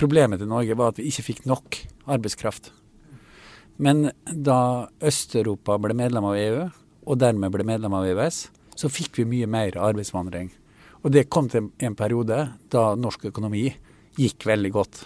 Problemet 0.00 0.40
til 0.40 0.50
Norge 0.50 0.76
var 0.78 0.92
at 0.92 1.00
vi 1.00 1.08
ikke 1.10 1.26
fikk 1.26 1.42
nok 1.48 1.76
arbeidskraft. 2.10 2.72
Men 3.80 4.10
da 4.26 4.88
Øst-Europa 5.00 5.78
ble 5.80 5.96
medlem 5.96 6.26
av 6.28 6.36
EU, 6.36 6.64
og 7.08 7.20
dermed 7.20 7.52
ble 7.54 7.64
medlem 7.64 7.94
av 7.96 8.08
EØS, 8.08 8.48
så 8.76 8.90
fikk 8.92 9.20
vi 9.20 9.28
mye 9.28 9.48
mer 9.50 9.76
arbeidsvandring. 9.80 10.50
Og 11.00 11.14
det 11.14 11.30
kom 11.32 11.48
til 11.48 11.70
en 11.80 11.96
periode 11.96 12.42
da 12.72 12.84
norsk 12.96 13.30
økonomi 13.30 13.70
gikk 14.20 14.44
veldig 14.48 14.72
godt. 14.74 15.02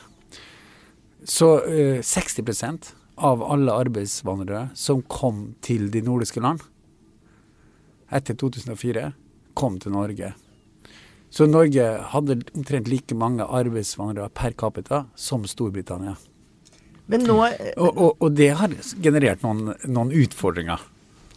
Så 1.24 1.56
eh, 1.70 2.00
60% 2.02 2.90
av 3.16 3.42
alle 3.46 3.74
arbeidsvandrere 3.84 4.68
som 4.78 5.04
kom 5.06 5.52
til 5.62 5.86
de 5.94 6.02
nordiske 6.04 6.42
land 6.42 6.62
etter 8.14 8.36
2004, 8.38 9.08
kom 9.58 9.78
til 9.82 9.94
Norge. 9.94 10.34
Så 11.34 11.48
Norge 11.50 11.82
hadde 12.12 12.36
omtrent 12.54 12.86
like 12.86 13.14
mange 13.18 13.42
arbeidsvandrere 13.42 14.30
per 14.30 14.54
capita 14.54 15.00
som 15.18 15.42
Storbritannia. 15.50 16.14
Nå, 17.10 17.34
og, 17.34 17.88
og, 17.90 18.10
og, 18.22 18.28
det 18.38 18.52
har 18.60 18.74
generert 19.02 19.42
noen, 19.42 19.72
noen, 19.90 20.12
utfordringer. 20.14 20.80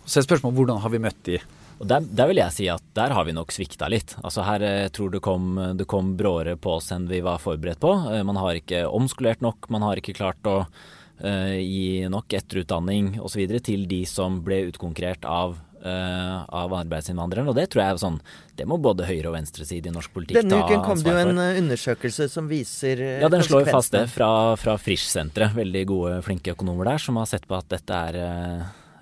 Så 0.06 0.22
er 0.22 0.28
spørsmålet 0.28 0.60
hvordan 0.60 0.84
har 0.84 0.94
vi 0.94 1.02
møtt 1.02 1.24
de? 1.26 1.40
Og 1.82 1.90
der, 1.90 2.06
der, 2.06 2.30
vil 2.30 2.40
jeg 2.44 2.56
si 2.56 2.68
at 2.72 2.86
der 2.98 3.16
har 3.18 3.26
vi 3.26 3.34
nok 3.36 3.52
svikta 3.54 3.90
litt. 3.90 4.14
Altså 4.22 4.46
Her 4.46 4.64
jeg 4.66 4.86
eh, 4.86 4.94
tror 4.94 5.12
det 5.14 5.24
kom, 5.26 5.50
det 5.78 5.90
kom 5.90 6.14
bråere 6.18 6.56
på 6.62 6.78
oss 6.78 6.92
enn 6.94 7.10
vi 7.10 7.24
var 7.26 7.42
forberedt 7.42 7.82
på. 7.82 7.92
Eh, 8.14 8.24
man 8.26 8.38
har 8.38 8.58
ikke 8.58 8.86
omskolert 8.88 9.42
nok, 9.46 9.68
man 9.74 9.86
har 9.86 10.00
ikke 10.00 10.16
klart 10.18 10.50
å 10.50 10.60
uh, 10.62 11.58
gi 11.58 12.06
nok 12.10 12.38
etterutdanning 12.38 13.16
osv. 13.22 13.44
til 13.66 13.90
de 13.90 14.04
som 14.10 14.40
ble 14.46 14.68
utkonkurrert 14.70 15.26
av 15.26 15.58
uh, 15.84 16.46
av 16.48 16.74
arbeidsinnvandrere. 16.80 17.48
Og 17.52 17.58
det 17.58 17.68
tror 17.74 17.84
jeg 17.84 17.96
er 17.96 18.02
sånn 18.02 18.20
Det 18.58 18.66
må 18.70 18.80
både 18.82 19.06
høyre- 19.08 19.30
og 19.32 19.38
venstreside 19.38 19.92
i 19.92 19.94
norsk 19.94 20.14
politikk 20.16 20.40
Denne 20.42 20.64
uken 20.64 20.84
kom 20.86 21.04
det 21.04 21.14
jo 21.14 21.22
en 21.22 21.36
for. 21.38 21.62
undersøkelse 21.62 22.30
som 22.34 22.50
viser 22.50 23.04
Ja, 23.22 23.30
den 23.30 23.46
slår 23.46 23.70
fast 23.70 23.94
det 23.96 24.08
fra, 24.14 24.56
fra 24.60 24.78
Frisch-senteret. 24.82 25.56
Veldig 25.58 25.86
gode, 25.90 26.18
flinke 26.26 26.56
økonomer 26.58 26.94
der 26.94 27.06
som 27.06 27.20
har 27.22 27.30
sett 27.30 27.48
på 27.48 27.58
at 27.58 27.70
dette 27.72 28.02
er 28.10 28.20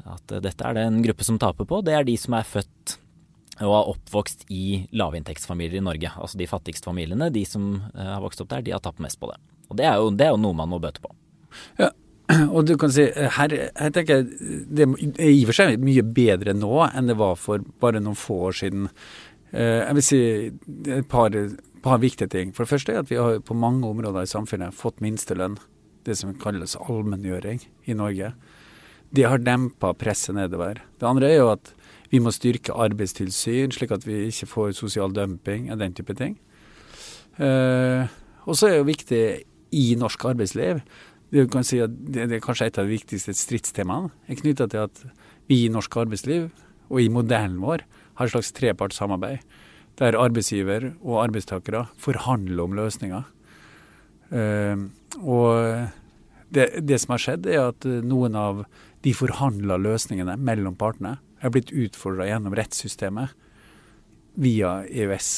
at 0.05 0.35
dette 0.43 0.61
er 0.61 0.77
det 0.77 0.83
en 0.85 1.01
gruppe 1.01 1.25
som 1.25 1.39
taper 1.41 1.65
på. 1.65 1.81
Det 1.81 1.95
er 1.97 2.05
de 2.05 2.13
som 2.19 2.35
er 2.38 2.45
født 2.45 2.99
og 3.63 3.71
har 3.71 3.89
oppvokst 3.93 4.43
i 4.51 4.85
lavinntektsfamilier 4.93 5.79
i 5.79 5.83
Norge. 5.85 6.11
Altså 6.19 6.38
de 6.38 6.47
fattigste 6.49 6.89
familiene, 6.89 7.31
de 7.33 7.45
som 7.47 7.79
har 7.95 8.21
vokst 8.23 8.43
opp 8.43 8.51
der, 8.51 8.65
de 8.65 8.73
har 8.75 8.83
tapt 8.83 9.01
mest 9.03 9.17
på 9.21 9.31
det. 9.31 9.39
Og 9.71 9.79
det 9.79 9.88
er 9.88 10.01
jo, 10.01 10.11
det 10.13 10.27
er 10.27 10.35
jo 10.35 10.41
noe 10.43 10.57
man 10.57 10.69
må 10.69 10.79
bøte 10.83 11.01
på. 11.01 11.13
Ja, 11.79 11.89
Og 12.55 12.65
du 12.65 12.73
kan 12.81 12.91
si, 12.93 13.05
her, 13.38 13.53
her 13.77 13.93
tenker 13.93 14.21
jeg 14.23 14.65
det 14.65 14.88
er 14.88 15.29
i 15.29 15.43
og 15.43 15.51
for 15.51 15.59
seg 15.59 15.81
mye 15.83 16.03
bedre 16.15 16.55
nå 16.57 16.73
enn 16.88 17.11
det 17.11 17.17
var 17.19 17.38
for 17.38 17.63
bare 17.81 18.01
noen 18.01 18.17
få 18.17 18.39
år 18.49 18.59
siden. 18.63 18.89
Eh, 19.51 19.83
jeg 19.83 19.97
vil 19.97 20.05
si 20.07 20.21
et 20.97 21.07
par, 21.11 21.35
par 21.85 22.01
viktige 22.01 22.31
ting. 22.33 22.53
For 22.55 22.65
det 22.65 22.73
første 22.73 22.95
er 22.95 23.03
at 23.03 23.11
vi 23.11 23.21
har 23.21 23.41
på 23.45 23.57
mange 23.57 23.88
områder 23.88 24.25
i 24.25 24.31
samfunnet 24.31 24.77
fått 24.77 25.03
minstelønn. 25.05 25.59
Det 26.05 26.17
som 26.17 26.35
kalles 26.38 26.77
allmenngjøring 26.77 27.63
i 27.89 27.97
Norge. 27.97 28.33
Det 29.15 29.25
har 29.25 29.41
dempa 29.41 29.93
presset 29.97 30.35
nedover. 30.38 30.81
Det 30.99 31.07
andre 31.07 31.31
er 31.31 31.39
jo 31.39 31.53
at 31.53 31.71
vi 32.11 32.21
må 32.21 32.33
styrke 32.33 32.75
arbeidstilsyn, 32.77 33.73
slik 33.73 33.93
at 33.95 34.05
vi 34.05 34.27
ikke 34.29 34.49
får 34.49 34.75
sosial 34.77 35.13
dumping 35.15 35.71
og 35.73 35.81
den 35.81 35.95
type 35.97 36.13
ting. 36.17 36.38
Uh, 37.39 38.05
og 38.45 38.55
så 38.55 38.67
er 38.67 38.75
det 38.75 38.79
jo 38.79 38.88
viktig 38.91 39.23
i 39.75 39.85
norsk 39.99 40.21
arbeidsliv 40.29 40.83
kan 41.51 41.65
si 41.67 41.81
det, 41.81 42.29
det 42.29 42.37
er 42.37 42.43
kanskje 42.43 42.69
et 42.69 42.79
av 42.79 42.87
de 42.87 42.95
viktigste 42.95 43.35
stridstemaene 43.35 44.11
er 44.29 44.39
knytta 44.39 44.69
til 44.71 44.87
at 44.87 45.03
vi 45.49 45.65
i 45.65 45.71
norsk 45.73 45.97
arbeidsliv 46.05 46.49
og 46.87 47.01
i 47.01 47.11
modellen 47.11 47.59
vår 47.63 47.83
har 48.15 48.27
et 48.27 48.33
slags 48.33 48.53
trepartssamarbeid 48.55 49.43
der 49.99 50.17
arbeidsgiver 50.19 50.89
og 51.05 51.21
arbeidstakere 51.23 51.85
forhandler 52.01 52.65
om 52.65 52.73
løsninger. 52.75 53.27
Uh, 54.27 54.87
og 55.21 55.87
det, 56.51 56.67
det, 56.83 56.99
som 57.01 57.15
har 57.15 57.23
skjedd, 57.23 57.47
er 57.47 57.69
at 57.69 57.87
noen 58.03 58.35
av 58.35 58.65
de 59.05 59.13
forhandla 59.15 59.77
løsningene 59.79 60.35
mellom 60.41 60.75
partene 60.79 61.17
er 61.43 61.53
blitt 61.53 61.71
utfordra 61.71 62.27
gjennom 62.27 62.55
rettssystemet 62.57 63.35
via 64.41 64.81
EØS. 64.89 65.29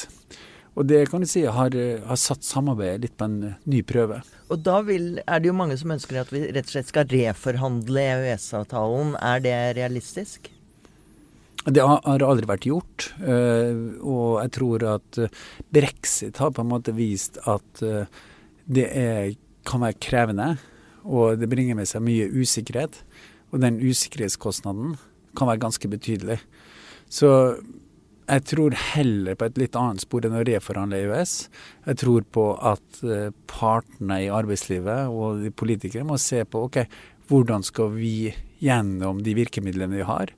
Og 0.77 0.85
det 0.85 1.07
kan 1.09 1.23
du 1.23 1.27
si 1.29 1.41
har, 1.49 1.73
har 2.05 2.19
satt 2.21 2.45
samarbeidet 2.45 3.07
litt 3.07 3.15
på 3.17 3.25
en 3.25 3.37
ny 3.65 3.81
prøve. 3.87 4.19
Og 4.53 4.61
da 4.61 4.77
vil, 4.85 5.17
er 5.25 5.41
det 5.41 5.49
jo 5.49 5.55
mange 5.57 5.77
som 5.79 5.95
ønsker 5.95 6.21
at 6.21 6.29
vi 6.33 6.43
rett 6.45 6.69
og 6.69 6.75
slett 6.75 6.91
skal 6.91 7.09
reforhandle 7.09 8.03
EØS-avtalen. 8.13 9.15
Er 9.17 9.41
det 9.41 9.57
realistisk? 9.79 10.51
Det 11.67 11.83
har 11.83 12.23
aldri 12.23 12.47
vært 12.47 12.67
gjort. 12.69 13.09
Eh, 13.19 13.73
og 13.99 14.37
jeg 14.43 14.53
tror 14.55 14.85
at 14.93 15.19
eh, 15.19 15.41
brexit 15.73 16.39
har 16.39 16.53
på 16.55 16.63
en 16.63 16.71
måte 16.71 16.93
vist 16.95 17.41
at 17.49 17.81
eh, 17.83 18.05
det 18.69 18.85
er, 18.87 19.33
kan 19.67 19.83
være 19.83 19.99
krevende. 20.03 20.53
Og 21.07 21.41
det 21.41 21.49
bringer 21.51 21.75
med 21.79 21.89
seg 21.89 22.05
mye 22.05 22.29
usikkerhet. 22.37 23.01
Og 23.51 23.59
den 23.65 23.81
usikkerhetskostnaden 23.81 24.95
kan 25.37 25.49
være 25.49 25.65
ganske 25.65 25.91
betydelig. 25.91 26.39
Så 27.09 27.57
jeg 28.27 28.43
tror 28.49 28.75
heller 28.75 29.37
på 29.39 29.47
et 29.47 29.59
litt 29.61 29.75
annet 29.79 30.03
spor 30.03 30.25
enn 30.27 30.35
å 30.35 30.43
reforhandle 30.47 30.99
EØS. 31.05 31.35
Jeg 31.87 31.99
tror 32.01 32.25
på 32.35 32.47
at 32.59 32.99
eh, 33.07 33.29
partene 33.47 34.19
i 34.25 34.31
arbeidslivet 34.33 35.07
og 35.07 35.45
de 35.45 35.51
politikere 35.55 36.07
må 36.07 36.19
se 36.19 36.43
på 36.43 36.65
ok, 36.67 36.81
hvordan 37.31 37.63
skal 37.63 37.93
vi 37.95 38.33
gjennom 38.63 39.21
de 39.23 39.35
virkemidlene 39.37 39.99
vi 39.99 40.05
har, 40.07 40.31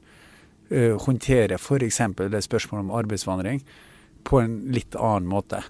uh, 0.73 0.95
håndtere 1.05 1.55
f.eks. 1.55 2.01
det 2.17 2.41
spørsmålet 2.43 2.83
om 2.83 2.95
arbeidsvandring 2.97 3.61
på 4.27 4.41
en 4.41 4.57
litt 4.73 4.97
annen 4.97 5.29
måte. 5.29 5.61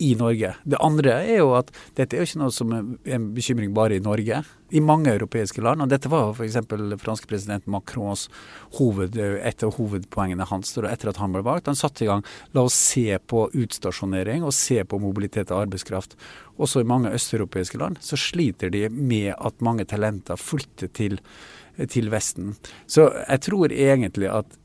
I 0.00 0.14
Norge. 0.16 0.54
Det 0.64 0.78
andre 0.80 1.12
er 1.28 1.42
jo 1.42 1.50
at 1.58 1.68
dette 1.98 2.16
er 2.16 2.22
jo 2.22 2.28
ikke 2.28 2.40
noe 2.40 2.54
som 2.54 2.70
er 2.72 2.86
en 3.16 3.26
bekymring 3.36 3.74
bare 3.76 3.98
i 3.98 4.02
Norge. 4.02 4.38
I 4.72 4.80
mange 4.80 5.12
europeiske 5.12 5.60
land. 5.60 5.82
Og 5.84 5.90
dette 5.92 6.08
var 6.08 6.30
f.eks. 6.32 6.56
franske 7.02 7.28
president 7.28 7.66
Macrons 7.68 8.22
hoved, 8.78 9.18
et 9.18 9.64
av 9.66 9.74
hovedpoengene 9.76 10.46
hans 10.48 10.72
etter 10.78 11.10
at 11.10 11.20
han 11.20 11.34
ble 11.34 11.42
valgt. 11.44 11.68
Han 11.68 11.76
satte 11.76 12.06
i 12.06 12.08
gang 12.08 12.24
la 12.56 12.64
oss 12.64 12.78
se 12.78 13.18
på 13.20 13.44
utstasjonering 13.52 14.46
og 14.46 14.56
se 14.56 14.78
på 14.88 15.00
mobilitet 15.02 15.52
av 15.52 15.66
arbeidskraft. 15.66 16.16
Også 16.56 16.80
i 16.80 16.88
mange 16.88 17.12
østeuropeiske 17.16 17.80
land 17.82 18.00
så 18.04 18.16
sliter 18.20 18.72
de 18.72 18.86
med 18.88 19.34
at 19.36 19.60
mange 19.60 19.84
talenter 19.90 20.40
flytter 20.40 20.88
til, 20.96 21.20
til 21.92 22.08
Vesten. 22.14 22.54
Så 22.88 23.10
jeg 23.26 23.44
tror 23.50 23.76
egentlig 23.76 24.32
at 24.32 24.56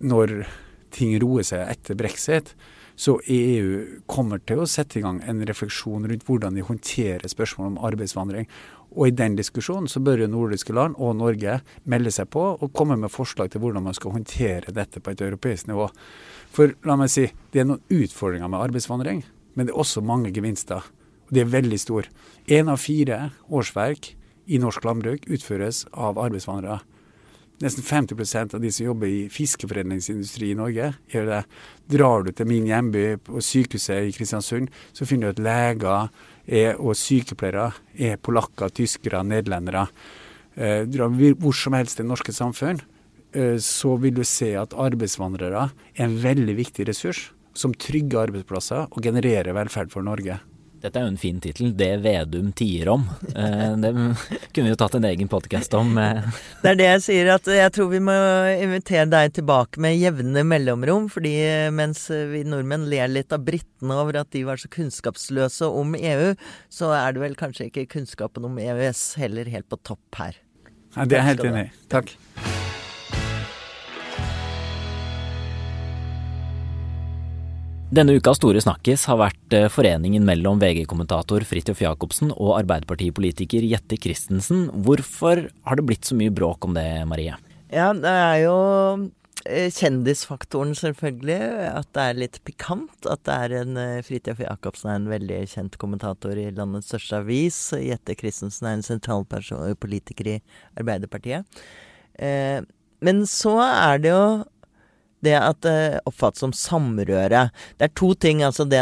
når 0.00 0.42
ting 0.90 1.14
roer 1.22 1.46
seg 1.46 1.68
etter 1.70 1.98
brexit, 1.98 2.54
så 3.00 3.14
EU 3.32 4.02
kommer 4.10 4.42
til 4.44 4.60
å 4.60 4.68
sette 4.68 4.98
i 4.98 5.02
gang 5.04 5.22
en 5.24 5.40
refleksjon 5.48 6.04
rundt 6.04 6.26
hvordan 6.28 6.58
de 6.58 6.64
håndterer 6.66 7.32
spørsmål 7.32 7.70
om 7.70 7.78
arbeidsvandring. 7.88 8.48
Og 8.92 9.08
i 9.08 9.14
den 9.16 9.38
diskusjonen 9.38 9.88
så 9.88 10.02
bør 10.04 10.24
jo 10.24 10.28
nordiske 10.28 10.74
land 10.76 10.98
og 11.00 11.14
Norge 11.16 11.60
melde 11.88 12.12
seg 12.12 12.28
på 12.34 12.42
og 12.52 12.74
komme 12.76 12.98
med 13.00 13.12
forslag 13.14 13.52
til 13.52 13.62
hvordan 13.62 13.86
man 13.86 13.96
skal 13.96 14.12
håndtere 14.18 14.74
dette 14.76 15.00
på 15.00 15.14
et 15.14 15.24
europeisk 15.24 15.70
nivå. 15.70 15.88
For 16.52 16.74
la 16.84 16.98
meg 17.00 17.12
si, 17.14 17.24
det 17.54 17.62
er 17.62 17.70
noen 17.70 17.80
utfordringer 17.88 18.52
med 18.52 18.66
arbeidsvandring, 18.66 19.24
men 19.56 19.68
det 19.68 19.72
er 19.72 19.80
også 19.80 20.04
mange 20.04 20.34
gevinster. 20.36 20.84
Og 21.30 21.32
de 21.32 21.44
er 21.44 21.52
veldig 21.56 21.80
store. 21.80 22.12
Én 22.52 22.68
av 22.68 22.82
fire 22.84 23.30
årsverk 23.48 24.12
i 24.50 24.60
norsk 24.60 24.84
landbruk 24.84 25.24
utføres 25.30 25.86
av 25.94 26.20
arbeidsvandrere. 26.20 26.82
Nesten 27.60 27.84
50% 27.84 28.54
av 28.56 28.62
de 28.62 28.70
som 28.72 28.86
jobber 28.86 29.10
i 29.10 29.24
fiskeforedlingsindustri 29.28 30.54
i 30.54 30.56
Norge, 30.56 30.94
gjør 31.12 31.26
det. 31.28 31.40
Drar 31.92 32.24
du 32.24 32.30
til 32.32 32.48
min 32.48 32.68
hjemby, 32.70 33.18
på 33.26 33.42
sykehuset 33.44 34.08
i 34.08 34.14
Kristiansund, 34.16 34.70
så 34.96 35.04
finner 35.08 35.28
du 35.28 35.42
at 35.42 35.44
leger 35.44 36.08
er, 36.48 36.78
og 36.80 36.96
sykepleiere 36.96 37.68
er 38.00 38.16
polakker, 38.16 38.72
tyskere, 38.72 39.20
nederlendere. 39.28 39.84
Eh, 40.56 40.86
drar 40.88 41.12
hvor 41.12 41.56
som 41.56 41.76
helst 41.76 42.00
i 42.00 42.02
det 42.02 42.08
norske 42.08 42.32
samfunn. 42.32 42.80
eh, 43.32 43.58
så 43.58 43.96
vil 44.00 44.14
du 44.14 44.24
se 44.24 44.56
at 44.56 44.72
arbeidsvandrere 44.74 45.70
er 45.94 46.04
en 46.04 46.16
veldig 46.16 46.56
viktig 46.56 46.88
ressurs 46.88 47.30
som 47.54 47.74
trygger 47.74 48.26
arbeidsplasser 48.26 48.88
og 48.90 49.02
genererer 49.02 49.52
velferd 49.52 49.92
for 49.92 50.02
Norge. 50.02 50.40
Dette 50.80 50.96
er 50.96 51.04
jo 51.04 51.12
en 51.12 51.20
fin 51.20 51.40
tittel. 51.44 51.74
'Det 51.76 51.90
Vedum 52.00 52.52
tier 52.56 52.88
om'. 52.88 53.04
Eh, 53.36 53.72
det 53.76 53.90
kunne 53.92 54.64
vi 54.64 54.72
jo 54.72 54.78
tatt 54.80 54.96
en 54.96 55.04
egen 55.04 55.28
podkast 55.28 55.74
om. 55.76 55.92
Eh. 55.98 56.22
Det 56.62 56.70
er 56.70 56.78
det 56.78 56.86
jeg 56.88 57.02
sier, 57.04 57.32
at 57.34 57.44
jeg 57.44 57.72
tror 57.76 57.90
vi 57.92 58.00
må 58.00 58.16
invitere 58.56 59.04
deg 59.12 59.34
tilbake 59.36 59.80
med 59.80 59.98
jevne 60.00 60.44
mellomrom. 60.44 61.08
fordi 61.10 61.34
mens 61.72 62.08
vi 62.08 62.44
nordmenn 62.44 62.88
ler 62.88 63.08
litt 63.08 63.32
av 63.32 63.44
britene 63.44 63.96
over 63.96 64.20
at 64.20 64.30
de 64.30 64.44
var 64.44 64.56
så 64.56 64.68
kunnskapsløse 64.68 65.68
om 65.68 65.94
EU, 65.94 66.34
så 66.70 66.92
er 66.96 67.12
det 67.12 67.20
vel 67.20 67.36
kanskje 67.36 67.68
ikke 67.68 67.88
kunnskapen 67.98 68.44
om 68.44 68.58
EØS 68.58 69.16
heller 69.20 69.44
helt 69.44 69.68
på 69.68 69.80
topp 69.84 70.16
her. 70.16 70.34
Ja, 70.96 71.04
det 71.04 71.18
er 71.18 71.22
jeg 71.22 71.28
helt 71.34 71.46
enig 71.50 71.68
i. 71.68 71.70
Takk. 71.88 72.16
Denne 77.90 78.14
ukas 78.14 78.38
store 78.38 78.60
snakkis 78.62 79.02
har 79.10 79.16
vært 79.18 79.54
eh, 79.56 79.64
foreningen 79.66 80.22
mellom 80.22 80.60
VG-kommentator 80.62 81.42
Fridtjof 81.42 81.80
Jacobsen 81.82 82.28
og 82.36 82.52
Arbeiderpartipolitiker 82.60 83.64
Jette 83.66 83.96
Christensen. 83.98 84.68
Hvorfor 84.86 85.48
har 85.66 85.80
det 85.80 85.84
blitt 85.88 86.06
så 86.06 86.14
mye 86.14 86.30
bråk 86.30 86.68
om 86.68 86.76
det, 86.76 86.84
Marie? 87.10 87.34
Ja, 87.74 87.88
det 87.90 88.12
er 88.12 88.36
jo 88.44 88.52
eh, 89.42 89.74
kjendisfaktoren, 89.74 90.76
selvfølgelig. 90.78 91.40
At 91.66 91.90
det 91.98 92.04
er 92.04 92.20
litt 92.20 92.38
pikant. 92.46 93.10
At 93.10 93.24
det 93.26 93.40
er 93.48 93.56
en 93.64 93.82
eh, 93.82 94.04
Fridtjof 94.06 94.44
Jacobsen 94.46 94.92
er 94.92 95.00
en 95.00 95.10
veldig 95.10 95.40
kjent 95.50 95.80
kommentator 95.82 96.38
i 96.38 96.46
landets 96.54 96.92
største 96.92 97.24
avis. 97.24 97.58
Jette 97.74 98.14
Christensen 98.22 98.70
er 98.70 98.78
en 98.78 98.86
sentral 98.86 99.26
politiker 99.26 100.36
i 100.36 100.38
Arbeiderpartiet. 100.78 101.66
Men 103.02 103.22
så 103.26 103.58
er 103.66 103.98
det 103.98 104.14
jo 104.14 104.24
det 105.24 105.36
at 105.36 105.60
det 105.64 106.00
oppfattes 106.08 106.42
som 106.44 106.52
samrøre. 106.56 107.46
Det 107.78 107.88
er 107.88 107.94
to 107.96 108.12
ting. 108.14 108.42
altså 108.42 108.64
Det, 108.64 108.80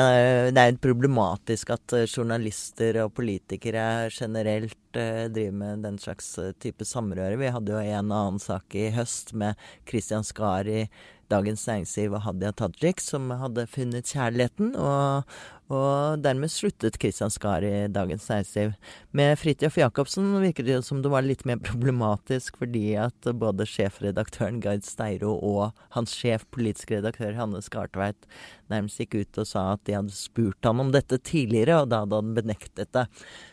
det 0.55 0.65
er 0.65 0.81
problematisk 0.83 1.73
at 1.75 1.97
eh, 1.97 2.07
journalister 2.07 3.01
og 3.05 3.15
politikere 3.19 4.09
generelt 4.15 4.99
eh, 4.99 5.27
driver 5.33 5.59
med 5.63 5.85
den 5.87 5.99
slags 5.99 6.31
eh, 6.39 6.55
type 6.61 6.87
samrøre. 6.87 7.39
Vi 7.41 7.53
hadde 7.55 7.75
jo 7.75 7.83
en 7.83 8.13
annen 8.13 8.43
sak 8.43 8.75
i 8.79 8.91
høst 8.95 9.35
med 9.35 9.59
Christian 9.89 10.27
Skari 10.27 10.87
Dagens 11.29 11.67
Næringsliv 11.69 12.15
og 12.17 12.23
Hadia 12.25 12.51
Tajik, 12.57 13.03
som 13.05 13.29
hadde 13.37 13.67
funnet 13.69 14.09
kjærligheten. 14.09 14.71
Og, 14.81 15.29
og 15.69 16.23
dermed 16.25 16.49
sluttet 16.53 16.97
Kristian 17.01 17.33
Skar 17.33 17.65
i 17.67 17.87
Dagens 17.93 18.25
Næringsliv. 18.31 18.73
Med 19.13 19.35
Fridtjof 19.41 19.77
Jacobsen 19.81 20.31
virker 20.41 20.65
det 20.65 20.79
som 20.87 21.03
det 21.05 21.13
var 21.13 21.27
litt 21.27 21.45
mer 21.49 21.61
problematisk, 21.69 22.57
fordi 22.63 22.97
at 23.01 23.29
både 23.43 23.69
sjefredaktøren 23.69 24.63
Gard 24.65 24.89
Steiro 24.89 25.35
og 25.37 25.77
hans 25.97 26.17
sjef, 26.17 26.49
politisk 26.55 26.97
redaktør 26.97 27.37
Hanne 27.37 27.61
Skartveit, 27.65 28.29
nærmest 28.73 29.05
gikk 29.05 29.21
ut 29.21 29.43
og 29.45 29.51
sa 29.53 29.67
at 29.75 29.85
de 29.89 29.99
hadde 29.99 30.17
spurt 30.17 30.65
han 30.65 30.81
om 30.81 30.95
dette 30.97 31.21
tidligere, 31.21 31.83
og 31.83 31.93
da 31.93 32.03
hadde 32.07 32.23
han 32.23 32.35
benektet 32.41 32.93
det. 32.97 33.05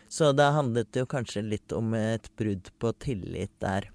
Så 0.08 0.32
det 0.36 0.48
handlet 0.56 0.96
jo 0.96 1.04
kanskje 1.10 1.44
litt 1.44 1.76
om 1.76 1.92
et 1.98 2.32
brudd 2.40 2.72
på 2.80 2.96
tillit 3.04 3.52
der. 3.60 3.90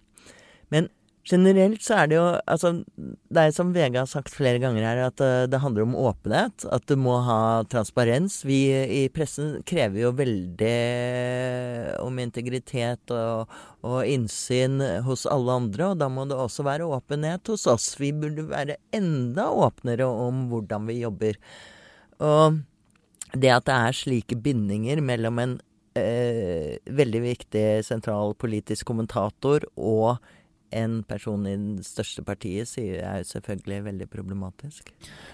Men 0.71 0.87
Generelt 1.27 1.83
så 1.85 1.99
er 2.01 2.07
det 2.09 2.15
jo 2.17 2.23
Altså, 2.49 2.71
det 2.97 3.41
er 3.41 3.51
som 3.53 3.73
VG 3.75 3.99
har 3.99 4.07
sagt 4.09 4.33
flere 4.33 4.61
ganger 4.61 4.85
her, 4.85 5.01
at 5.05 5.21
uh, 5.21 5.45
det 5.49 5.59
handler 5.61 5.85
om 5.85 5.95
åpenhet. 5.95 6.65
At 6.73 6.87
du 6.89 6.95
må 6.97 7.19
ha 7.25 7.61
transparens. 7.69 8.39
Vi 8.47 8.61
i 8.71 9.03
pressen 9.13 9.59
krever 9.67 10.01
jo 10.01 10.13
veldig 10.17 10.73
om 12.01 12.17
integritet 12.23 13.13
og, 13.13 13.53
og 13.85 13.99
innsyn 14.09 14.81
hos 15.05 15.27
alle 15.29 15.59
andre, 15.61 15.91
og 15.91 16.01
da 16.01 16.09
må 16.09 16.25
det 16.29 16.39
også 16.39 16.65
være 16.65 16.89
åpenhet 16.89 17.53
hos 17.53 17.67
oss. 17.69 17.93
Vi 18.01 18.11
burde 18.17 18.49
være 18.49 18.79
enda 18.95 19.51
åpnere 19.53 20.09
om 20.09 20.47
hvordan 20.51 20.89
vi 20.89 21.01
jobber. 21.03 21.37
Og 22.21 22.61
det 23.37 23.53
at 23.53 23.69
det 23.69 23.77
er 23.77 23.95
slike 23.95 24.41
bindinger 24.43 24.99
mellom 25.05 25.39
en 25.39 25.57
uh, 25.95 26.71
veldig 27.01 27.25
viktig 27.29 27.65
sentral 27.87 28.33
politisk 28.41 28.89
kommentator 28.89 29.69
og 29.77 30.17
en 30.71 31.01
person 31.07 31.45
i 31.47 31.53
det 31.57 31.85
største 31.85 32.23
partiet 32.25 32.69
sier 32.69 33.01
er 33.03 33.21
jo 33.21 33.29
selvfølgelig 33.31 33.79
veldig 33.87 34.07
problematisk. 34.11 34.91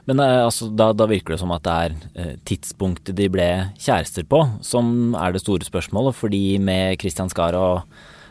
Men 0.09 0.21
eh, 0.23 0.43
altså, 0.43 0.69
da, 0.69 0.91
da, 0.97 1.07
virker 1.09 1.35
det 1.35 1.41
som 1.41 1.53
at 1.55 1.65
det 1.67 1.75
er 1.85 1.97
eh, 2.17 2.35
tidspunktet 2.49 3.17
de 3.17 3.29
ble 3.31 3.47
kjærester 3.77 4.27
på 4.29 4.43
som 4.65 5.15
er 5.17 5.35
det 5.35 5.43
store 5.43 5.67
spørsmålet. 5.67 6.17
Fordi 6.17 6.43
med 6.63 6.97
Kristian 7.01 7.31
Skar 7.33 7.57
og 7.57 7.83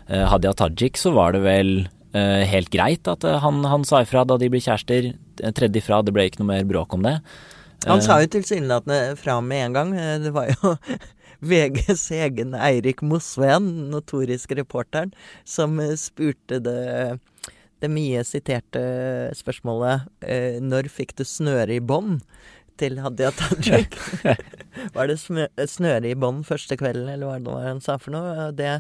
eh, 0.09 0.27
Hadia 0.27 0.55
Tajik 0.57 1.01
så 1.01 1.15
var 1.17 1.37
det 1.37 1.45
vel 1.47 1.77
helt 2.17 2.71
greit 2.73 3.05
at 3.13 3.27
han, 3.43 3.59
han, 3.69 3.83
sa 3.85 3.99
ifra 4.01 4.23
da 4.25 4.39
de 4.41 4.47
ble 4.49 4.57
kjærester. 4.65 5.11
Tredde 5.53 5.77
ifra, 5.77 5.99
det 6.01 6.15
ble 6.17 6.25
ikke 6.31 6.41
noe 6.41 6.49
mer 6.49 6.63
bråk 6.65 6.95
om 6.97 7.03
det. 7.05 7.19
Han 7.85 8.01
sa 8.01 8.23
jo 8.23 8.31
tilsynelatende 8.33 9.19
fra 9.21 9.35
med 9.45 9.67
en 9.67 9.77
gang. 9.77 9.91
Det 10.23 10.33
var 10.33 10.49
jo 10.49 10.73
VGs 11.41 12.11
egen 12.17 12.55
Eirik 12.55 13.03
Mosveen, 13.03 13.91
notorisk 13.93 14.53
reporteren, 14.59 15.15
som 15.45 15.81
eh, 15.81 15.95
spurte 16.01 16.61
det, 16.65 17.19
det 17.83 17.93
mye 17.93 18.25
siterte 18.25 18.83
spørsmålet 19.37 20.07
eh, 20.21 20.61
'Når 20.61 20.91
fikk 20.93 21.17
du 21.17 21.25
snøre 21.25 21.77
i 21.77 21.81
bånd?' 21.81 22.23
til 22.77 22.99
Hadia 23.01 23.31
Tajik. 23.33 23.97
var 24.97 25.09
det 25.09 25.17
snøre 25.17 26.11
i 26.11 26.17
bånd 26.19 26.45
første 26.49 26.77
kvelden, 26.79 27.09
eller 27.09 27.29
hva 27.29 27.39
det 27.41 27.53
var 27.53 27.69
han 27.71 27.83
sa 27.85 27.97
for 28.01 28.15
noe? 28.15 28.51
Det, 28.57 28.73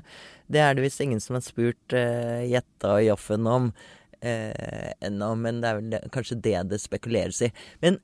det 0.52 0.62
er 0.62 0.76
det 0.76 0.84
visst 0.84 1.02
ingen 1.04 1.22
som 1.22 1.38
har 1.38 1.44
spurt 1.46 1.96
uh, 1.96 2.42
Jetta 2.44 2.96
og 2.98 3.06
Joffen 3.06 3.48
om 3.50 3.70
uh, 3.72 4.90
ennå, 5.00 5.30
men 5.40 5.62
det 5.62 5.70
er 5.70 5.80
vel 5.80 6.12
kanskje 6.14 6.40
det 6.44 6.58
det 6.72 6.82
spekuleres 6.82 7.42
i. 7.48 7.52
Men 7.84 8.00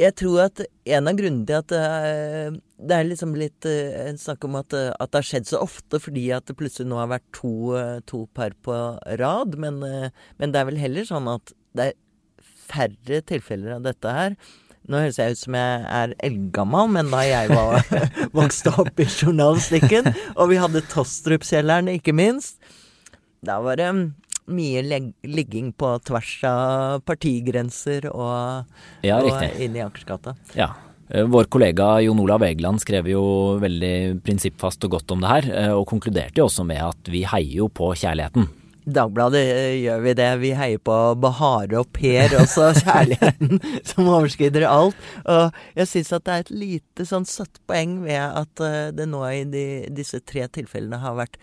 jeg 0.00 0.16
tror 0.16 0.46
at 0.46 0.62
en 0.64 1.10
av 1.10 1.16
grunnene 1.18 1.46
til 1.48 1.58
at 1.58 1.74
uh, 1.74 2.56
det 2.80 2.96
er 2.96 3.08
liksom 3.08 3.34
litt 3.38 3.66
uh, 3.68 4.12
snakk 4.20 4.46
om 4.48 4.56
at, 4.60 4.76
uh, 4.76 4.92
at, 4.96 5.10
det 5.10 5.20
har 5.20 5.28
skjedd 5.28 5.50
så 5.50 5.60
ofte 5.64 6.00
fordi 6.02 6.28
at 6.36 6.46
det 6.48 6.56
plutselig 6.58 6.88
nå 6.90 7.00
har 7.00 7.10
vært 7.12 7.26
to, 7.36 7.52
to 8.08 8.24
par 8.36 8.56
på 8.64 8.78
rad. 9.20 9.58
Men, 9.60 9.82
men, 9.82 10.54
det 10.54 10.60
er 10.60 10.70
vel 10.70 10.80
heller 10.80 11.08
sånn 11.08 11.28
at 11.30 11.54
det 11.76 11.90
er 11.90 11.98
færre 12.70 13.20
tilfeller 13.26 13.76
av 13.78 13.86
dette 13.88 14.14
her. 14.14 14.36
Nå 14.90 15.02
høres 15.02 15.18
jeg 15.20 15.36
ut 15.36 15.42
som 15.42 15.56
jeg 15.58 15.82
er 16.00 16.14
eldgammel, 16.24 16.88
men 16.96 17.10
da 17.12 17.20
jeg 17.26 17.50
var 17.52 17.84
vokste 18.40 18.72
opp 18.80 19.02
i 19.02 19.06
journalistikken, 19.06 20.08
og 20.38 20.50
vi 20.50 20.58
hadde 20.62 20.86
Tostrup-kjelleren, 20.90 21.90
ikke 21.92 22.16
minst, 22.16 22.56
da 23.44 23.60
var 23.62 23.78
det 23.80 23.90
mye 24.50 24.82
ligging 25.26 25.72
på 25.76 25.94
tvers 26.06 26.36
av 26.48 27.02
partigrenser 27.06 28.08
og, 28.12 28.70
ja, 29.06 29.20
og 29.20 29.60
inn 29.60 29.76
i 29.76 29.84
Akersgata. 29.84 30.36
Ja. 30.58 30.72
Eh, 31.10 31.24
vår 31.26 31.44
kollega 31.50 32.00
Jon 32.00 32.20
Olav 32.22 32.44
Egeland 32.46 32.80
skrev 32.82 33.08
jo 33.10 33.24
veldig 33.62 34.22
prinsippfast 34.22 34.86
og 34.86 34.96
godt 34.96 35.14
om 35.14 35.24
det 35.24 35.34
her, 35.34 35.50
eh, 35.50 35.74
og 35.74 35.88
konkluderte 35.90 36.38
jo 36.38 36.46
også 36.46 36.66
med 36.66 36.82
at 36.86 37.10
vi 37.10 37.24
heier 37.26 37.64
jo 37.64 37.68
på 37.68 37.90
kjærligheten. 37.98 38.46
Dagbladet 38.90 39.40
eh, 39.42 39.78
gjør 39.82 40.04
vi 40.04 40.14
det. 40.18 40.28
Vi 40.40 40.52
heier 40.56 40.78
på 40.82 40.98
Bahare 41.20 41.82
og 41.82 41.90
Per 41.96 42.36
også, 42.38 42.70
kjærligheten 42.84 43.58
som 43.90 44.06
overskrider 44.06 44.68
alt. 44.70 45.10
Og 45.26 45.58
jeg 45.74 45.90
syns 45.90 46.14
at 46.14 46.28
det 46.28 46.36
er 46.36 46.46
et 46.46 46.54
lite 46.54 47.08
sånn 47.08 47.26
søtt 47.28 47.58
poeng 47.66 47.98
ved 48.06 48.22
at 48.22 48.64
det 48.94 49.08
nå 49.10 49.24
i 49.26 49.42
de, 49.50 49.66
disse 49.90 50.22
tre 50.22 50.46
tilfellene 50.46 51.02
har 51.02 51.18
vært 51.18 51.40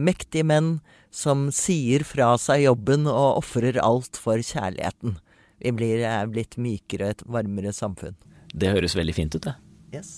mektige 0.00 0.44
menn 0.44 0.74
som 1.10 1.48
sier 1.54 2.04
fra 2.06 2.32
seg 2.40 2.64
jobben 2.64 3.08
og 3.10 3.42
ofrer 3.42 3.80
alt 3.82 4.18
for 4.20 4.40
kjærligheten. 4.40 5.18
Vi 5.60 5.72
blir, 5.76 6.04
er 6.06 6.30
blitt 6.30 6.56
mykere 6.56 7.10
og 7.10 7.16
et 7.16 7.24
varmere 7.28 7.72
samfunn. 7.76 8.16
Det 8.50 8.70
høres 8.72 8.96
veldig 8.98 9.14
fint 9.14 9.36
ut, 9.36 9.44
det. 9.44 9.56
Yes. 9.94 10.12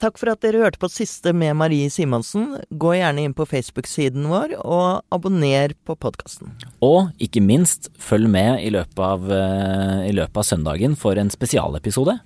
Takk 0.00 0.16
for 0.16 0.32
at 0.32 0.40
dere 0.40 0.62
hørte 0.62 0.80
på 0.80 0.88
siste 0.88 1.34
med 1.36 1.52
Marie 1.60 1.90
Simonsen. 1.92 2.54
Gå 2.72 2.94
gjerne 2.96 3.26
inn 3.26 3.34
på 3.36 3.44
Facebook-siden 3.48 4.30
vår, 4.30 4.54
og 4.64 5.02
abonner 5.12 5.74
på 5.84 5.96
podkasten. 6.00 6.54
Og 6.84 7.10
ikke 7.20 7.42
minst, 7.44 7.90
følg 8.00 8.30
med 8.32 8.64
i 8.64 8.72
løpet, 8.72 9.02
av, 9.04 9.28
uh, 9.28 10.00
i 10.08 10.14
løpet 10.16 10.40
av 10.40 10.48
søndagen 10.48 10.96
for 10.96 11.20
en 11.20 11.32
spesialepisode. 11.32 12.16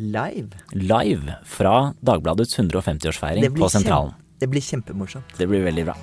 Live. 0.00 0.58
Live 0.74 1.38
fra 1.46 1.92
Dagbladets 2.02 2.58
150-årsfeiring 2.58 3.54
på 3.54 3.70
Sentralen. 3.70 4.16
Det 4.40 4.50
blir 4.50 4.64
kjempemorsomt. 4.64 5.38
Det 5.38 5.46
blir 5.46 5.62
veldig 5.68 5.86
bra. 5.92 5.98